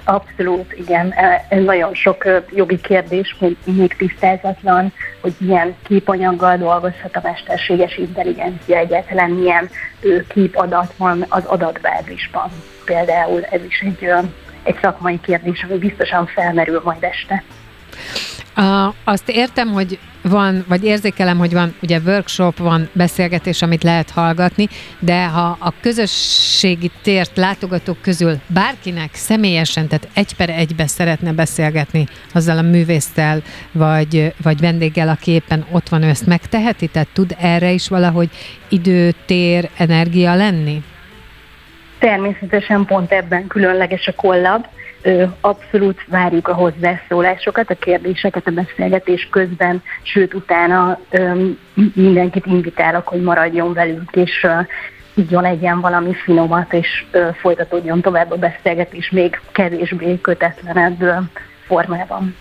Abszolút, 0.04 0.74
igen. 0.74 1.12
E, 1.12 1.60
nagyon 1.60 1.94
sok 1.94 2.26
jogi 2.56 2.80
kérdés, 2.82 3.36
hogy 3.40 3.58
még 3.64 3.96
tisztázatlan, 3.96 4.94
hogy 5.22 5.34
milyen 5.38 5.76
képanyaggal 5.88 6.58
dolgozhat 6.58 7.16
a 7.16 7.22
mesterséges 7.24 7.98
intelligencia, 7.98 8.78
egyáltalán 8.78 9.30
milyen 9.30 9.70
képadat 10.28 10.94
van 10.98 11.26
az 11.30 11.46
adatbázisban. 11.46 12.52
Például 12.86 13.44
ez 13.44 13.64
is 13.64 13.80
egy, 13.80 14.10
egy 14.64 14.78
szakmai 14.82 15.20
kérdés, 15.20 15.66
ami 15.70 15.78
biztosan 15.78 16.26
felmerül 16.26 16.82
majd 16.84 17.04
este. 17.04 17.44
A, 18.56 18.94
azt 19.04 19.30
értem, 19.30 19.68
hogy 19.68 20.00
van, 20.22 20.66
vagy 20.68 20.84
érzékelem, 20.84 21.38
hogy 21.38 21.54
van 21.54 21.76
ugye 21.82 22.00
workshop, 22.06 22.58
van 22.58 22.90
beszélgetés, 22.94 23.62
amit 23.62 23.84
lehet 23.84 24.10
hallgatni, 24.10 24.68
de 25.00 25.26
ha 25.26 25.58
a 25.60 25.74
közösségi 25.82 26.92
tért 27.02 27.38
látogatók 27.38 28.02
közül 28.02 28.40
bárkinek 28.48 29.10
személyesen, 29.14 29.88
tehát 29.88 30.08
egy 30.14 30.36
per 30.36 30.50
egybe 30.50 30.88
szeretne 30.88 31.32
beszélgetni 31.32 32.08
azzal 32.34 32.58
a 32.58 32.62
művésztel, 32.62 33.42
vagy, 33.72 34.34
vagy 34.44 34.60
vendéggel, 34.60 35.10
aki 35.10 35.32
éppen 35.32 35.66
ott 35.72 35.90
van, 35.90 36.04
ő 36.04 36.08
ezt 36.08 36.26
megteheti? 36.26 36.88
Tehát 36.88 37.08
tud 37.14 37.36
erre 37.40 37.72
is 37.72 37.88
valahogy 37.88 38.30
idő, 38.70 39.14
tér, 39.26 39.70
energia 39.78 40.36
lenni? 40.36 40.84
Természetesen 42.06 42.86
pont 42.86 43.12
ebben 43.12 43.48
különleges 43.48 44.08
a 44.08 44.14
kollab, 44.16 44.66
abszolút 45.42 46.06
várjuk 46.08 46.48
a 46.48 46.54
hozzászólásokat, 46.54 47.70
a 47.70 47.76
kérdéseket 47.76 48.48
a 48.48 48.52
beszélgetés 48.52 49.28
közben, 49.32 49.84
sőt 50.04 50.34
utána 50.34 51.00
mindenkit 51.94 52.46
invitálok, 52.46 53.08
hogy 53.08 53.22
maradjon 53.22 53.74
velünk, 53.74 54.12
és 54.12 54.48
igyon 55.14 55.46
egyen 55.46 55.82
valami 55.82 56.14
finomat, 56.14 56.74
és 56.74 57.06
folytatódjon 57.40 58.02
tovább 58.02 58.32
a 58.32 58.38
beszélgetés 58.38 59.10
még 59.10 59.40
kevésbé 59.52 60.22
kötetlenebb 60.22 61.04
formában. 61.68 62.36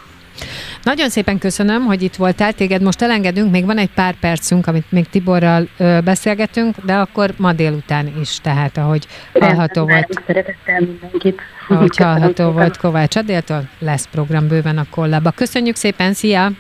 Nagyon 0.83 1.09
szépen 1.09 1.39
köszönöm, 1.39 1.85
hogy 1.85 2.03
itt 2.03 2.17
voltál. 2.17 2.53
Téged 2.53 2.83
most 2.83 3.03
elengedünk, 3.03 3.51
még 3.51 3.65
van 3.65 3.79
egy 3.79 3.91
pár 3.95 4.15
percünk, 4.21 4.67
amit 4.67 4.93
még 4.93 5.09
Tiborral 5.09 5.69
ö, 5.77 5.99
beszélgetünk, 6.05 6.77
de 6.85 6.95
akkor 6.95 7.35
ma 7.37 7.53
délután 7.53 8.13
is, 8.21 8.39
tehát 8.43 8.77
ahogy 8.77 9.07
hallható 9.33 9.87
volt. 9.87 10.23
Szeretettel 10.27 10.81
mindenkit. 10.81 11.41
Ahogy 11.69 11.97
hallható 11.97 12.51
volt 12.51 12.77
Kovács 12.77 13.17
Adéltól, 13.17 13.69
lesz 13.79 14.09
program 14.11 14.49
bőven 14.49 14.79
a 14.79 14.87
kollába. 14.91 15.31
Köszönjük 15.31 15.77
szépen, 15.77 16.13
szia! 16.13 16.51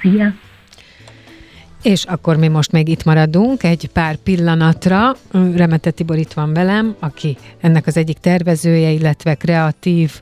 Szia! 0.00 0.34
És 1.82 2.04
akkor 2.04 2.36
mi 2.36 2.48
most 2.48 2.72
még 2.72 2.88
itt 2.88 3.04
maradunk 3.04 3.62
egy 3.62 3.88
pár 3.92 4.16
pillanatra. 4.16 5.16
Remete 5.54 5.90
Tibor 5.90 6.16
itt 6.16 6.32
van 6.32 6.52
velem, 6.52 6.96
aki 7.00 7.36
ennek 7.60 7.86
az 7.86 7.96
egyik 7.96 8.18
tervezője, 8.18 8.90
illetve 8.90 9.34
kreatív 9.34 10.20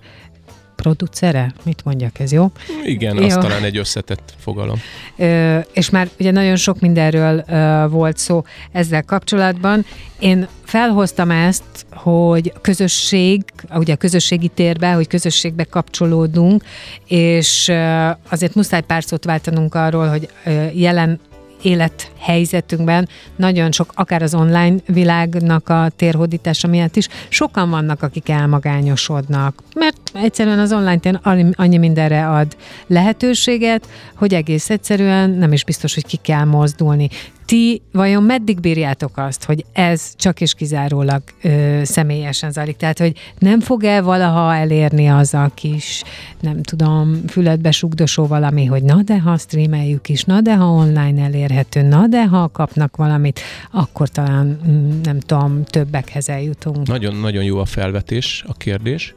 producere? 0.80 1.52
Mit 1.62 1.84
mondjak, 1.84 2.18
ez 2.18 2.32
jó? 2.32 2.50
Igen, 2.84 3.16
jó. 3.16 3.24
az 3.24 3.34
talán 3.34 3.64
egy 3.64 3.76
összetett 3.76 4.34
fogalom. 4.38 4.80
Ö, 5.16 5.58
és 5.72 5.90
már 5.90 6.08
ugye 6.18 6.30
nagyon 6.30 6.56
sok 6.56 6.80
mindenről 6.80 7.44
ö, 7.48 7.86
volt 7.88 8.16
szó 8.16 8.44
ezzel 8.72 9.02
kapcsolatban. 9.02 9.84
Én 10.18 10.48
felhoztam 10.64 11.30
ezt, 11.30 11.86
hogy 11.90 12.52
közösség, 12.60 13.42
ugye 13.74 13.92
a 13.92 13.96
közösségi 13.96 14.48
térbe, 14.48 14.92
hogy 14.92 15.06
közösségbe 15.06 15.64
kapcsolódunk, 15.64 16.62
és 17.06 17.68
ö, 17.68 18.08
azért 18.28 18.54
muszáj 18.54 18.80
pár 18.80 19.04
szót 19.04 19.24
váltanunk 19.24 19.74
arról, 19.74 20.08
hogy 20.08 20.28
ö, 20.44 20.66
jelen 20.74 21.20
élethelyzetünkben 21.62 23.08
nagyon 23.36 23.72
sok, 23.72 23.92
akár 23.94 24.22
az 24.22 24.34
online 24.34 24.76
világnak 24.86 25.68
a 25.68 25.90
térhódítása 25.96 26.68
miatt 26.68 26.96
is, 26.96 27.08
sokan 27.28 27.70
vannak, 27.70 28.02
akik 28.02 28.28
elmagányosodnak, 28.28 29.62
mert 29.74 29.99
egyszerűen 30.12 30.58
az 30.58 30.72
online 30.72 30.98
tér 30.98 31.20
annyi 31.52 31.78
mindenre 31.78 32.28
ad 32.28 32.56
lehetőséget, 32.86 33.88
hogy 34.14 34.34
egész 34.34 34.70
egyszerűen 34.70 35.30
nem 35.30 35.52
is 35.52 35.64
biztos, 35.64 35.94
hogy 35.94 36.06
ki 36.06 36.16
kell 36.16 36.44
mozdulni. 36.44 37.08
Ti 37.44 37.82
vajon 37.92 38.22
meddig 38.22 38.60
bírjátok 38.60 39.16
azt, 39.16 39.44
hogy 39.44 39.64
ez 39.72 40.12
csak 40.16 40.40
és 40.40 40.54
kizárólag 40.54 41.22
ö, 41.42 41.80
személyesen 41.84 42.52
zajlik? 42.52 42.76
Tehát, 42.76 42.98
hogy 42.98 43.12
nem 43.38 43.60
fog-e 43.60 44.00
valaha 44.00 44.54
elérni 44.54 45.08
az 45.08 45.34
a 45.34 45.50
kis, 45.54 46.02
nem 46.40 46.62
tudom, 46.62 47.20
füledbe 47.28 47.70
sugdosó 47.70 48.26
valami, 48.26 48.64
hogy 48.64 48.82
na 48.82 49.02
de 49.02 49.20
ha 49.20 49.36
streameljük 49.36 50.08
is, 50.08 50.24
na 50.24 50.40
de 50.40 50.56
ha 50.56 50.64
online 50.64 51.22
elérhető, 51.22 51.82
na 51.82 52.06
de 52.06 52.26
ha 52.26 52.48
kapnak 52.48 52.96
valamit, 52.96 53.40
akkor 53.70 54.08
talán 54.08 54.60
mm, 54.68 55.00
nem 55.02 55.20
tudom, 55.20 55.64
többekhez 55.64 56.28
eljutunk. 56.28 56.86
Nagyon-nagyon 56.86 57.44
jó 57.44 57.58
a 57.58 57.64
felvetés, 57.64 58.44
a 58.46 58.52
kérdés. 58.52 59.14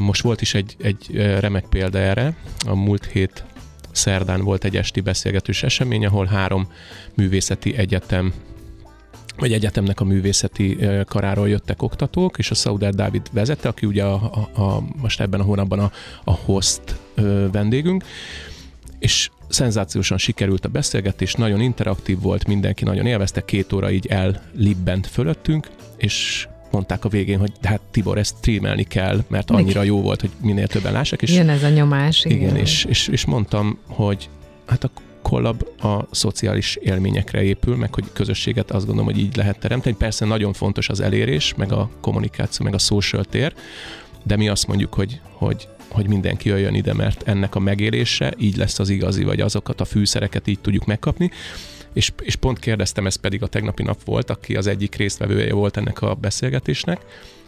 Most 0.00 0.22
volt 0.22 0.40
is 0.40 0.54
egy, 0.54 0.76
egy 0.78 1.06
remek 1.40 1.64
példa 1.64 1.98
erre. 1.98 2.36
A 2.66 2.74
múlt 2.74 3.06
hét 3.06 3.44
szerdán 3.90 4.44
volt 4.44 4.64
egy 4.64 4.76
esti 4.76 5.00
beszélgetős 5.00 5.62
esemény, 5.62 6.06
ahol 6.06 6.26
három 6.26 6.68
művészeti 7.14 7.76
egyetem 7.76 8.32
vagy 9.38 9.52
egyetemnek 9.52 10.00
a 10.00 10.04
művészeti 10.04 10.78
karáról 11.06 11.48
jöttek 11.48 11.82
oktatók, 11.82 12.38
és 12.38 12.50
a 12.50 12.54
Szauder 12.54 12.94
Dávid 12.94 13.22
vezette, 13.32 13.68
aki 13.68 13.86
ugye 13.86 14.04
a, 14.04 14.48
a, 14.54 14.60
a, 14.62 14.82
most 14.96 15.20
ebben 15.20 15.40
a 15.40 15.42
hónapban 15.42 15.78
a, 15.78 15.92
a 16.24 16.32
host 16.32 16.82
vendégünk, 17.52 18.04
és 18.98 19.30
szenzációsan 19.48 20.18
sikerült 20.18 20.64
a 20.64 20.68
beszélgetés, 20.68 21.34
nagyon 21.34 21.60
interaktív 21.60 22.20
volt, 22.20 22.46
mindenki 22.46 22.84
nagyon 22.84 23.06
élvezte, 23.06 23.44
két 23.44 23.72
óra 23.72 23.90
így 23.90 24.06
ellibbent 24.06 25.06
fölöttünk, 25.06 25.68
és 25.96 26.48
mondták 26.72 27.04
a 27.04 27.08
végén, 27.08 27.38
hogy 27.38 27.52
hát 27.62 27.80
Tibor, 27.90 28.18
ezt 28.18 28.36
streamelni 28.36 28.82
kell, 28.82 29.24
mert 29.28 29.50
annyira 29.50 29.82
jó 29.82 30.00
volt, 30.00 30.20
hogy 30.20 30.30
minél 30.42 30.66
többen 30.66 30.92
lássák. 30.92 31.22
És, 31.22 31.34
Jön 31.34 31.48
ez 31.48 31.62
a 31.62 31.68
nyomás. 31.68 32.24
Igen, 32.24 32.38
igen 32.38 32.56
és, 32.56 32.84
és, 32.84 33.08
és 33.08 33.24
mondtam, 33.24 33.78
hogy 33.86 34.28
hát 34.66 34.84
a 34.84 34.90
kollab 35.22 35.66
a 35.82 36.06
szociális 36.10 36.76
élményekre 36.76 37.42
épül, 37.42 37.76
meg 37.76 37.94
hogy 37.94 38.04
közösséget 38.12 38.70
azt 38.70 38.86
gondolom, 38.86 39.12
hogy 39.12 39.20
így 39.20 39.36
lehet 39.36 39.58
teremteni. 39.58 39.96
Persze 39.96 40.24
nagyon 40.24 40.52
fontos 40.52 40.88
az 40.88 41.00
elérés, 41.00 41.54
meg 41.56 41.72
a 41.72 41.90
kommunikáció, 42.00 42.64
meg 42.64 42.74
a 42.74 42.78
social 42.78 43.24
tér, 43.24 43.54
de 44.22 44.36
mi 44.36 44.48
azt 44.48 44.66
mondjuk, 44.66 44.94
hogy, 44.94 45.20
hogy, 45.32 45.68
hogy 45.88 46.08
mindenki 46.08 46.48
jöjjön 46.48 46.74
ide, 46.74 46.92
mert 46.92 47.28
ennek 47.28 47.54
a 47.54 47.58
megélése 47.58 48.34
így 48.38 48.56
lesz 48.56 48.78
az 48.78 48.88
igazi, 48.88 49.24
vagy 49.24 49.40
azokat 49.40 49.80
a 49.80 49.84
fűszereket 49.84 50.46
így 50.46 50.60
tudjuk 50.60 50.84
megkapni 50.84 51.30
és, 51.98 52.12
és 52.22 52.36
pont 52.36 52.58
kérdeztem, 52.58 53.06
ez 53.06 53.14
pedig 53.14 53.42
a 53.42 53.46
tegnapi 53.46 53.82
nap 53.82 54.04
volt, 54.04 54.30
aki 54.30 54.56
az 54.56 54.66
egyik 54.66 54.94
résztvevője 54.94 55.52
volt 55.52 55.76
ennek 55.76 56.02
a 56.02 56.14
beszélgetésnek, 56.14 57.00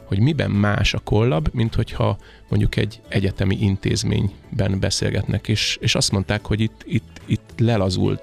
hogy 0.04 0.20
miben 0.20 0.50
más 0.50 0.94
a 0.94 0.98
kollab, 0.98 1.48
mint 1.52 1.74
hogyha 1.74 2.18
mondjuk 2.48 2.76
egy 2.76 3.00
egyetemi 3.08 3.56
intézményben 3.60 4.80
beszélgetnek, 4.80 5.48
és, 5.48 5.78
és 5.80 5.94
azt 5.94 6.12
mondták, 6.12 6.46
hogy 6.46 6.60
itt, 6.60 6.82
itt, 6.84 7.20
itt 7.26 7.52
lelazult 7.58 8.22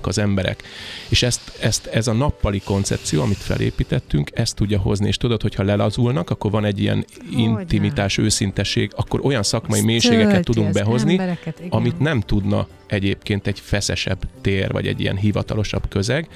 az 0.00 0.18
emberek. 0.18 0.62
És 1.08 1.22
ezt, 1.22 1.58
ezt, 1.60 1.86
ez 1.86 2.06
a 2.06 2.12
nappali 2.12 2.60
koncepció, 2.60 3.22
amit 3.22 3.36
felépítettünk, 3.36 4.30
ezt 4.34 4.56
tudja 4.56 4.78
hozni, 4.78 5.06
és 5.06 5.16
tudod, 5.16 5.42
hogyha 5.42 5.62
lelazulnak, 5.62 6.30
akkor 6.30 6.50
van 6.50 6.64
egy 6.64 6.80
ilyen 6.80 7.04
Hogyne. 7.24 7.42
intimitás, 7.42 8.18
őszinteség, 8.18 8.92
akkor 8.96 9.20
olyan 9.22 9.42
szakmai 9.42 9.78
Ezt 9.78 9.86
mélységeket 9.86 10.44
tudunk 10.44 10.72
behozni, 10.72 11.20
amit 11.68 11.98
nem 11.98 12.20
tudna 12.20 12.66
egyébként 12.86 13.46
egy 13.46 13.60
feszesebb 13.60 14.18
tér, 14.40 14.72
vagy 14.72 14.86
egy 14.86 15.00
ilyen 15.00 15.16
hivatalosabb 15.16 15.88
közeg, 15.88 16.28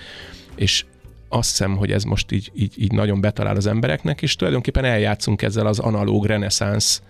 és 0.55 0.85
azt 1.29 1.51
hiszem, 1.51 1.77
hogy 1.77 1.93
ez 1.93 2.05
most 2.05 2.33
így, 2.33 2.51
így, 2.55 2.75
így 2.77 2.93
nagyon 2.93 3.21
betalál 3.21 3.57
az 3.57 3.66
embereknek, 3.66 4.23
és 4.23 4.37
tulajdonképpen 4.37 4.85
eljátszunk 4.85 5.43
ezzel 5.43 5.66
az 5.66 5.79
analóg 5.79 6.27
reneszánsz 6.27 7.03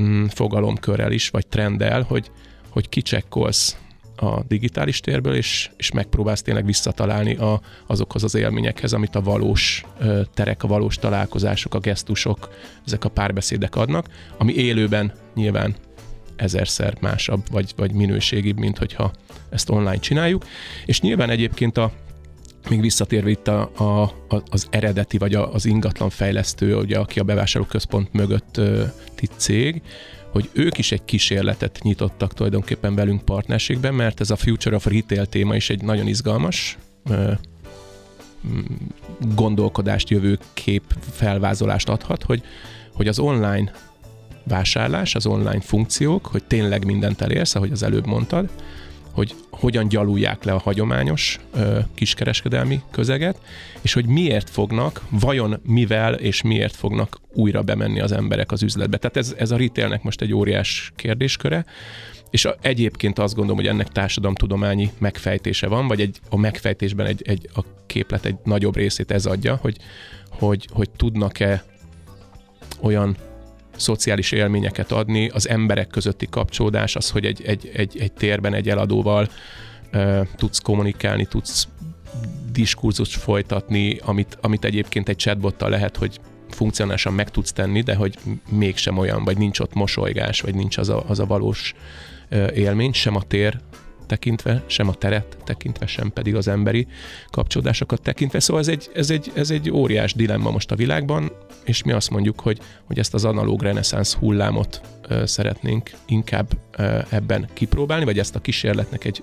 mm, 0.00 0.24
fogalomkörrel 0.24 1.12
is, 1.12 1.28
vagy 1.28 1.46
trenddel, 1.46 2.02
hogy, 2.02 2.30
hogy 2.68 2.88
kicsekkolsz 2.88 3.76
a 4.16 4.42
digitális 4.48 5.00
térből, 5.00 5.34
és, 5.34 5.70
és 5.76 5.92
megpróbálsz 5.92 6.42
tényleg 6.42 6.64
visszatalálni 6.64 7.34
a, 7.36 7.60
azokhoz 7.86 8.24
az 8.24 8.34
élményekhez, 8.34 8.92
amit 8.92 9.14
a 9.14 9.22
valós 9.22 9.84
terek, 10.34 10.62
a 10.62 10.66
valós 10.66 10.96
találkozások, 10.96 11.74
a 11.74 11.78
gesztusok, 11.78 12.48
ezek 12.86 13.04
a 13.04 13.08
párbeszédek 13.08 13.76
adnak, 13.76 14.08
ami 14.38 14.54
élőben 14.54 15.12
nyilván 15.34 15.74
ezerszer 16.36 16.96
másabb, 17.00 17.42
vagy, 17.50 17.72
vagy 17.76 17.92
minőségibb, 17.92 18.58
mint 18.58 18.78
hogyha 18.78 19.12
ezt 19.50 19.70
online 19.70 19.98
csináljuk. 19.98 20.44
És 20.86 21.00
nyilván 21.00 21.30
egyébként 21.30 21.78
a, 21.78 21.92
még 22.68 22.80
visszatérve 22.80 23.30
itt 23.30 23.48
a, 23.48 23.60
a, 23.62 24.14
az 24.50 24.66
eredeti, 24.70 25.18
vagy 25.18 25.34
a, 25.34 25.52
az 25.52 25.64
ingatlan 25.64 26.10
fejlesztő, 26.10 26.76
ugye, 26.76 26.98
aki 26.98 27.18
a 27.18 27.22
bevásárlóközpont 27.22 28.12
mögött 28.12 28.56
uh, 28.58 28.82
cég, 29.36 29.82
hogy 30.34 30.50
ők 30.52 30.78
is 30.78 30.92
egy 30.92 31.04
kísérletet 31.04 31.78
nyitottak 31.82 32.34
tulajdonképpen 32.34 32.94
velünk 32.94 33.24
partnerségben, 33.24 33.94
mert 33.94 34.20
ez 34.20 34.30
a 34.30 34.36
Future 34.36 34.76
of 34.76 34.86
Retail 34.86 35.26
téma 35.26 35.54
is 35.56 35.70
egy 35.70 35.82
nagyon 35.82 36.06
izgalmas 36.06 36.78
gondolkodást, 39.34 40.10
jövőkép 40.10 40.82
felvázolást 41.10 41.88
adhat, 41.88 42.22
hogy, 42.22 42.42
hogy 42.92 43.08
az 43.08 43.18
online 43.18 43.72
vásárlás, 44.44 45.14
az 45.14 45.26
online 45.26 45.60
funkciók, 45.60 46.26
hogy 46.26 46.44
tényleg 46.44 46.84
mindent 46.84 47.20
elérsz, 47.20 47.54
ahogy 47.54 47.72
az 47.72 47.82
előbb 47.82 48.06
mondtad, 48.06 48.48
hogy 49.14 49.34
hogyan 49.50 49.88
gyalulják 49.88 50.44
le 50.44 50.52
a 50.52 50.58
hagyományos 50.58 51.38
ö, 51.54 51.78
kiskereskedelmi 51.94 52.80
közeget, 52.90 53.40
és 53.80 53.92
hogy 53.92 54.06
miért 54.06 54.50
fognak, 54.50 55.00
vajon 55.08 55.60
mivel 55.62 56.14
és 56.14 56.42
miért 56.42 56.76
fognak 56.76 57.20
újra 57.32 57.62
bemenni 57.62 58.00
az 58.00 58.12
emberek 58.12 58.52
az 58.52 58.62
üzletbe. 58.62 58.96
Tehát 58.96 59.16
ez, 59.16 59.34
ez 59.38 59.50
a 59.50 59.56
retailnek 59.56 60.02
most 60.02 60.20
egy 60.20 60.32
óriás 60.32 60.92
kérdésköre, 60.96 61.64
és 62.30 62.44
a, 62.44 62.56
egyébként 62.60 63.18
azt 63.18 63.34
gondolom, 63.34 63.58
hogy 63.58 63.68
ennek 63.68 63.88
társadalomtudományi 63.88 64.90
megfejtése 64.98 65.66
van, 65.66 65.86
vagy 65.86 66.00
egy, 66.00 66.20
a 66.28 66.36
megfejtésben 66.36 67.06
egy, 67.06 67.22
egy, 67.26 67.48
a 67.54 67.60
képlet 67.86 68.24
egy 68.24 68.36
nagyobb 68.44 68.76
részét 68.76 69.10
ez 69.10 69.26
adja, 69.26 69.58
hogy, 69.60 69.76
hogy, 70.30 70.68
hogy 70.72 70.90
tudnak-e 70.90 71.64
olyan 72.80 73.16
szociális 73.76 74.32
élményeket 74.32 74.92
adni, 74.92 75.28
az 75.28 75.48
emberek 75.48 75.86
közötti 75.86 76.26
kapcsolódás, 76.30 76.96
az, 76.96 77.10
hogy 77.10 77.24
egy, 77.24 77.42
egy, 77.44 77.70
egy, 77.74 77.98
egy 77.98 78.12
térben 78.12 78.54
egy 78.54 78.68
eladóval 78.68 79.28
uh, 79.92 80.26
tudsz 80.36 80.58
kommunikálni, 80.58 81.24
tudsz 81.24 81.68
diskurzust 82.52 83.16
folytatni, 83.16 83.98
amit, 84.02 84.38
amit 84.40 84.64
egyébként 84.64 85.08
egy 85.08 85.16
chatbottal 85.16 85.70
lehet, 85.70 85.96
hogy 85.96 86.20
funkcionálisan 86.50 87.12
meg 87.12 87.30
tudsz 87.30 87.52
tenni, 87.52 87.80
de 87.80 87.94
hogy 87.94 88.18
mégsem 88.50 88.98
olyan, 88.98 89.24
vagy 89.24 89.38
nincs 89.38 89.60
ott 89.60 89.74
mosolygás, 89.74 90.40
vagy 90.40 90.54
nincs 90.54 90.78
az 90.78 90.88
a, 90.88 91.04
az 91.06 91.18
a 91.18 91.26
valós 91.26 91.74
élmény, 92.54 92.92
sem 92.92 93.16
a 93.16 93.22
tér 93.22 93.60
tekintve, 94.06 94.64
sem 94.66 94.88
a 94.88 94.94
teret 94.94 95.36
tekintve, 95.44 95.86
sem 95.86 96.12
pedig 96.12 96.34
az 96.34 96.48
emberi 96.48 96.86
kapcsolódásokat 97.30 98.02
tekintve. 98.02 98.40
Szóval 98.40 98.62
ez 98.62 98.68
egy, 98.68 98.90
ez 98.94 99.10
egy, 99.10 99.32
ez 99.34 99.50
egy 99.50 99.70
óriás 99.70 100.14
dilemma 100.14 100.50
most 100.50 100.70
a 100.70 100.76
világban, 100.76 101.32
és 101.64 101.82
mi 101.82 101.92
azt 101.92 102.10
mondjuk, 102.10 102.40
hogy, 102.40 102.58
hogy 102.84 102.98
ezt 102.98 103.14
az 103.14 103.24
analóg 103.24 103.62
reneszánsz 103.62 104.14
hullámot 104.14 104.80
ö, 105.08 105.26
szeretnénk 105.26 105.90
inkább 106.06 106.48
ö, 106.76 106.98
ebben 107.08 107.48
kipróbálni, 107.52 108.04
vagy 108.04 108.18
ezt 108.18 108.34
a 108.34 108.40
kísérletnek 108.40 109.04
egy 109.04 109.22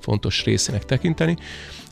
fontos 0.00 0.44
részének 0.44 0.84
tekinteni. 0.84 1.36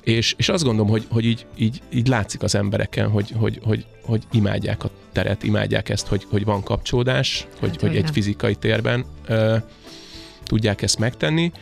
És, 0.02 0.34
és 0.36 0.48
azt 0.48 0.64
gondolom, 0.64 0.90
hogy, 0.90 1.06
hogy 1.10 1.24
így, 1.24 1.46
így, 1.56 1.82
így 1.92 2.06
látszik 2.06 2.42
az 2.42 2.54
embereken, 2.54 3.08
hogy, 3.08 3.32
hogy, 3.36 3.60
hogy, 3.62 3.86
hogy 4.02 4.22
imádják 4.32 4.84
a 4.84 4.90
teret, 5.12 5.42
imádják 5.42 5.88
ezt, 5.88 6.06
hogy, 6.06 6.26
hogy 6.30 6.44
van 6.44 6.62
kapcsolódás, 6.62 7.46
hogy, 7.58 7.70
hát, 7.70 7.80
hogy 7.80 7.96
egy 7.96 8.10
fizikai 8.12 8.54
térben 8.54 9.04
ö, 9.26 9.56
tudják 10.44 10.82
ezt 10.82 10.98
megtenni, 10.98 11.52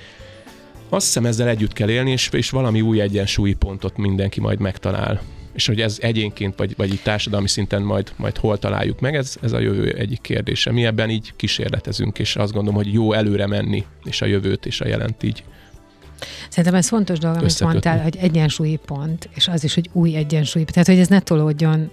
azt 0.89 1.07
hiszem 1.07 1.27
ezzel 1.27 1.49
együtt 1.49 1.73
kell 1.73 1.89
élni, 1.89 2.11
és, 2.11 2.29
és 2.33 2.51
valami 2.51 2.81
új 2.81 3.01
egyensúlyi 3.01 3.55
pontot 3.55 3.97
mindenki 3.97 4.41
majd 4.41 4.59
megtalál. 4.59 5.21
És 5.53 5.67
hogy 5.67 5.81
ez 5.81 5.99
egyénként, 6.01 6.55
vagy, 6.57 6.75
vagy 6.77 6.93
így 6.93 7.03
társadalmi 7.03 7.49
szinten 7.49 7.83
majd, 7.83 8.13
majd 8.17 8.37
hol 8.37 8.59
találjuk 8.59 9.01
meg, 9.01 9.15
ez, 9.15 9.37
ez 9.43 9.53
a 9.53 9.59
jövő 9.59 9.93
egyik 9.93 10.21
kérdése. 10.21 10.73
Mi 10.73 10.85
ebben 10.85 11.11
így 11.11 11.33
kísérletezünk, 11.37 12.19
és 12.19 12.37
azt 12.37 12.53
gondolom, 12.53 12.83
hogy 12.83 12.93
jó 12.93 13.13
előre 13.13 13.47
menni, 13.47 13.85
és 14.05 14.23
a 14.23 14.27
jövőt 14.27 14.67
és 14.67 14.81
a 14.81 14.87
jelent 14.87 15.23
így 15.23 15.45
Szerintem 16.49 16.75
ez 16.75 16.89
fontos 16.89 17.19
dolog, 17.19 17.37
amit 17.37 17.61
mondtál, 17.61 18.03
hogy 18.03 18.17
egyensúlyi 18.17 18.79
pont, 18.87 19.29
és 19.35 19.49
az 19.49 19.65
is, 19.65 19.75
hogy 19.75 19.91
új 19.93 20.17
egyensúlyi 20.17 20.65
pont. 20.65 20.73
Tehát, 20.73 20.89
hogy 20.89 20.99
ez 20.99 21.09
ne 21.09 21.21
tolódjon 21.21 21.91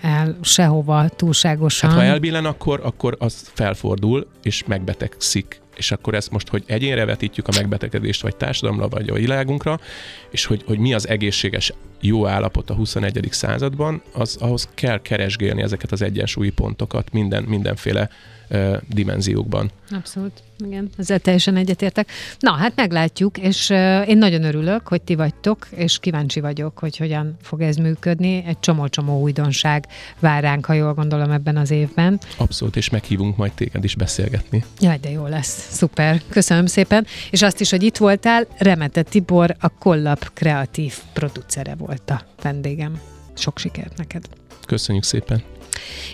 el 0.00 0.38
sehova 0.42 1.08
túlságosan. 1.08 1.90
Hát, 1.90 1.98
ha 1.98 2.04
elbillen, 2.04 2.44
akkor, 2.44 2.80
akkor 2.84 3.16
az 3.18 3.50
felfordul, 3.54 4.26
és 4.42 4.64
megbetegszik 4.66 5.60
és 5.76 5.92
akkor 5.92 6.14
ezt 6.14 6.30
most, 6.30 6.48
hogy 6.48 6.62
egyénre 6.66 7.04
vetítjük 7.04 7.48
a 7.48 7.52
megbetegedést, 7.56 8.22
vagy 8.22 8.36
társadalomra, 8.36 8.88
vagy 8.88 9.08
a 9.08 9.14
világunkra, 9.14 9.80
és 10.30 10.44
hogy, 10.44 10.62
hogy 10.66 10.78
mi 10.78 10.94
az 10.94 11.08
egészséges 11.08 11.72
jó 12.00 12.26
állapot 12.26 12.70
a 12.70 12.74
21. 12.74 13.28
században, 13.30 14.02
az 14.12 14.36
ahhoz 14.40 14.68
kell 14.74 15.02
keresgélni 15.02 15.62
ezeket 15.62 15.92
az 15.92 16.02
egyensúlyi 16.02 16.50
pontokat 16.50 17.12
minden, 17.12 17.42
mindenféle 17.42 18.10
dimenziókban. 18.88 19.70
Abszolút, 19.90 20.32
igen, 20.58 20.90
ezzel 20.98 21.18
teljesen 21.18 21.56
egyetértek. 21.56 22.10
Na, 22.38 22.52
hát 22.52 22.72
meglátjuk, 22.76 23.38
és 23.38 23.70
én 24.06 24.18
nagyon 24.18 24.44
örülök, 24.44 24.88
hogy 24.88 25.02
ti 25.02 25.14
vagytok, 25.14 25.68
és 25.70 25.98
kíváncsi 25.98 26.40
vagyok, 26.40 26.78
hogy 26.78 26.96
hogyan 26.96 27.36
fog 27.42 27.60
ez 27.60 27.76
működni. 27.76 28.44
Egy 28.46 28.60
csomó-csomó 28.60 29.20
újdonság 29.20 29.86
vár 30.18 30.42
ránk, 30.42 30.64
ha 30.64 30.72
jól 30.72 30.94
gondolom 30.94 31.30
ebben 31.30 31.56
az 31.56 31.70
évben. 31.70 32.20
Abszolút, 32.36 32.76
és 32.76 32.90
meghívunk 32.90 33.36
majd 33.36 33.52
téged 33.52 33.84
is 33.84 33.94
beszélgetni. 33.94 34.64
Jaj, 34.80 34.98
de 34.98 35.10
jó 35.10 35.26
lesz. 35.26 35.68
Szuper. 35.70 36.22
Köszönöm 36.28 36.66
szépen. 36.66 37.06
És 37.30 37.42
azt 37.42 37.60
is, 37.60 37.70
hogy 37.70 37.82
itt 37.82 37.96
voltál, 37.96 38.46
Remete 38.58 39.02
Tibor, 39.02 39.56
a 39.60 39.68
Kollap 39.68 40.30
kreatív 40.32 40.94
producere 41.12 41.74
volt 41.74 42.10
a 42.10 42.22
vendégem. 42.42 43.00
Sok 43.34 43.58
sikert 43.58 43.96
neked. 43.96 44.24
Köszönjük 44.66 45.04
szépen. 45.04 45.42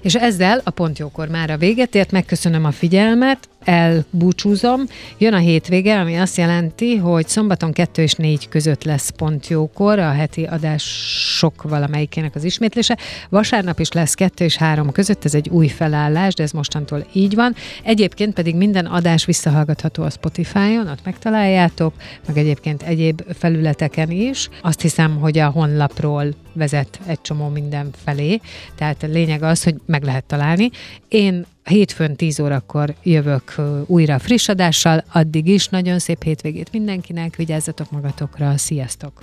És 0.03 0.15
ezzel 0.15 0.61
a 0.65 0.71
pontjókor 0.71 1.29
már 1.29 1.51
a 1.51 1.57
véget 1.57 1.95
ért, 1.95 2.11
megköszönöm 2.11 2.65
a 2.65 2.71
figyelmet, 2.71 3.49
elbúcsúzom. 3.65 4.81
Jön 5.19 5.35
a 5.35 5.39
hétvége, 5.39 6.01
ami 6.01 6.17
azt 6.17 6.37
jelenti, 6.37 6.97
hogy 6.97 7.29
szombaton 7.29 7.73
2 7.73 8.03
és 8.03 8.15
4 8.15 8.49
között 8.49 8.85
lesz 8.85 9.11
pont 9.11 9.49
jókor 9.49 9.99
a 9.99 10.11
heti 10.11 10.45
adások 10.45 11.63
valamelyikének 11.63 12.35
az 12.35 12.45
ismétlése. 12.45 12.99
Vasárnap 13.29 13.79
is 13.81 13.93
lesz 13.93 14.15
2 14.15 14.45
és 14.45 14.57
3 14.57 14.93
között, 14.93 15.25
ez 15.25 15.35
egy 15.35 15.49
új 15.49 15.69
felállás, 15.69 16.35
de 16.35 16.43
ez 16.43 16.51
mostantól 16.51 17.07
így 17.13 17.35
van. 17.35 17.55
Egyébként 17.83 18.35
pedig 18.35 18.57
minden 18.57 18.87
adás 18.87 19.25
visszahallgatható 19.25 20.03
a 20.03 20.11
Spotify-on, 20.11 20.89
ott 20.89 21.05
megtaláljátok, 21.05 21.95
meg 22.27 22.39
egyébként 22.39 22.83
egyéb 22.83 23.23
felületeken 23.39 24.11
is. 24.11 24.49
Azt 24.63 24.81
hiszem, 24.81 25.17
hogy 25.17 25.39
a 25.39 25.51
honlapról 25.51 26.35
vezet 26.53 27.01
egy 27.07 27.21
csomó 27.21 27.49
minden 27.49 27.91
felé, 28.05 28.41
tehát 28.75 29.03
a 29.03 29.07
lényeg 29.07 29.43
az, 29.43 29.65
hogy 29.65 29.75
meg 29.87 30.03
lehet 30.03 30.25
találni. 30.25 30.71
Én 31.09 31.47
Hétfőn 31.65 32.17
10 32.17 32.41
órakor 32.41 32.95
jövök 33.03 33.55
újra 33.87 34.19
friss 34.19 34.49
adással, 34.49 35.05
addig 35.13 35.49
is 35.49 35.69
nagyon 35.69 35.99
szép 35.99 36.23
hétvégét 36.23 36.73
mindenkinek, 36.73 37.37
vigyázzatok 37.37 37.91
magatokra, 37.91 38.57
sziasztok! 38.57 39.23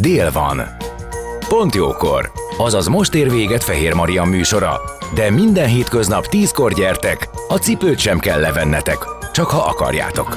Dél 0.00 0.32
van. 0.32 0.62
Pont 1.48 1.74
jókor. 1.74 2.32
Azaz 2.58 2.86
most 2.86 3.14
ér 3.14 3.30
véget 3.30 3.64
Fehér 3.64 3.94
Maria 3.94 4.24
műsora. 4.24 4.80
De 5.14 5.30
minden 5.30 5.68
hétköznap 5.68 6.26
tízkor 6.26 6.72
gyertek, 6.72 7.28
a 7.48 7.56
cipőt 7.56 7.98
sem 7.98 8.18
kell 8.18 8.40
levennetek, 8.40 8.98
csak 9.32 9.46
ha 9.46 9.58
akarjátok. 9.58 10.36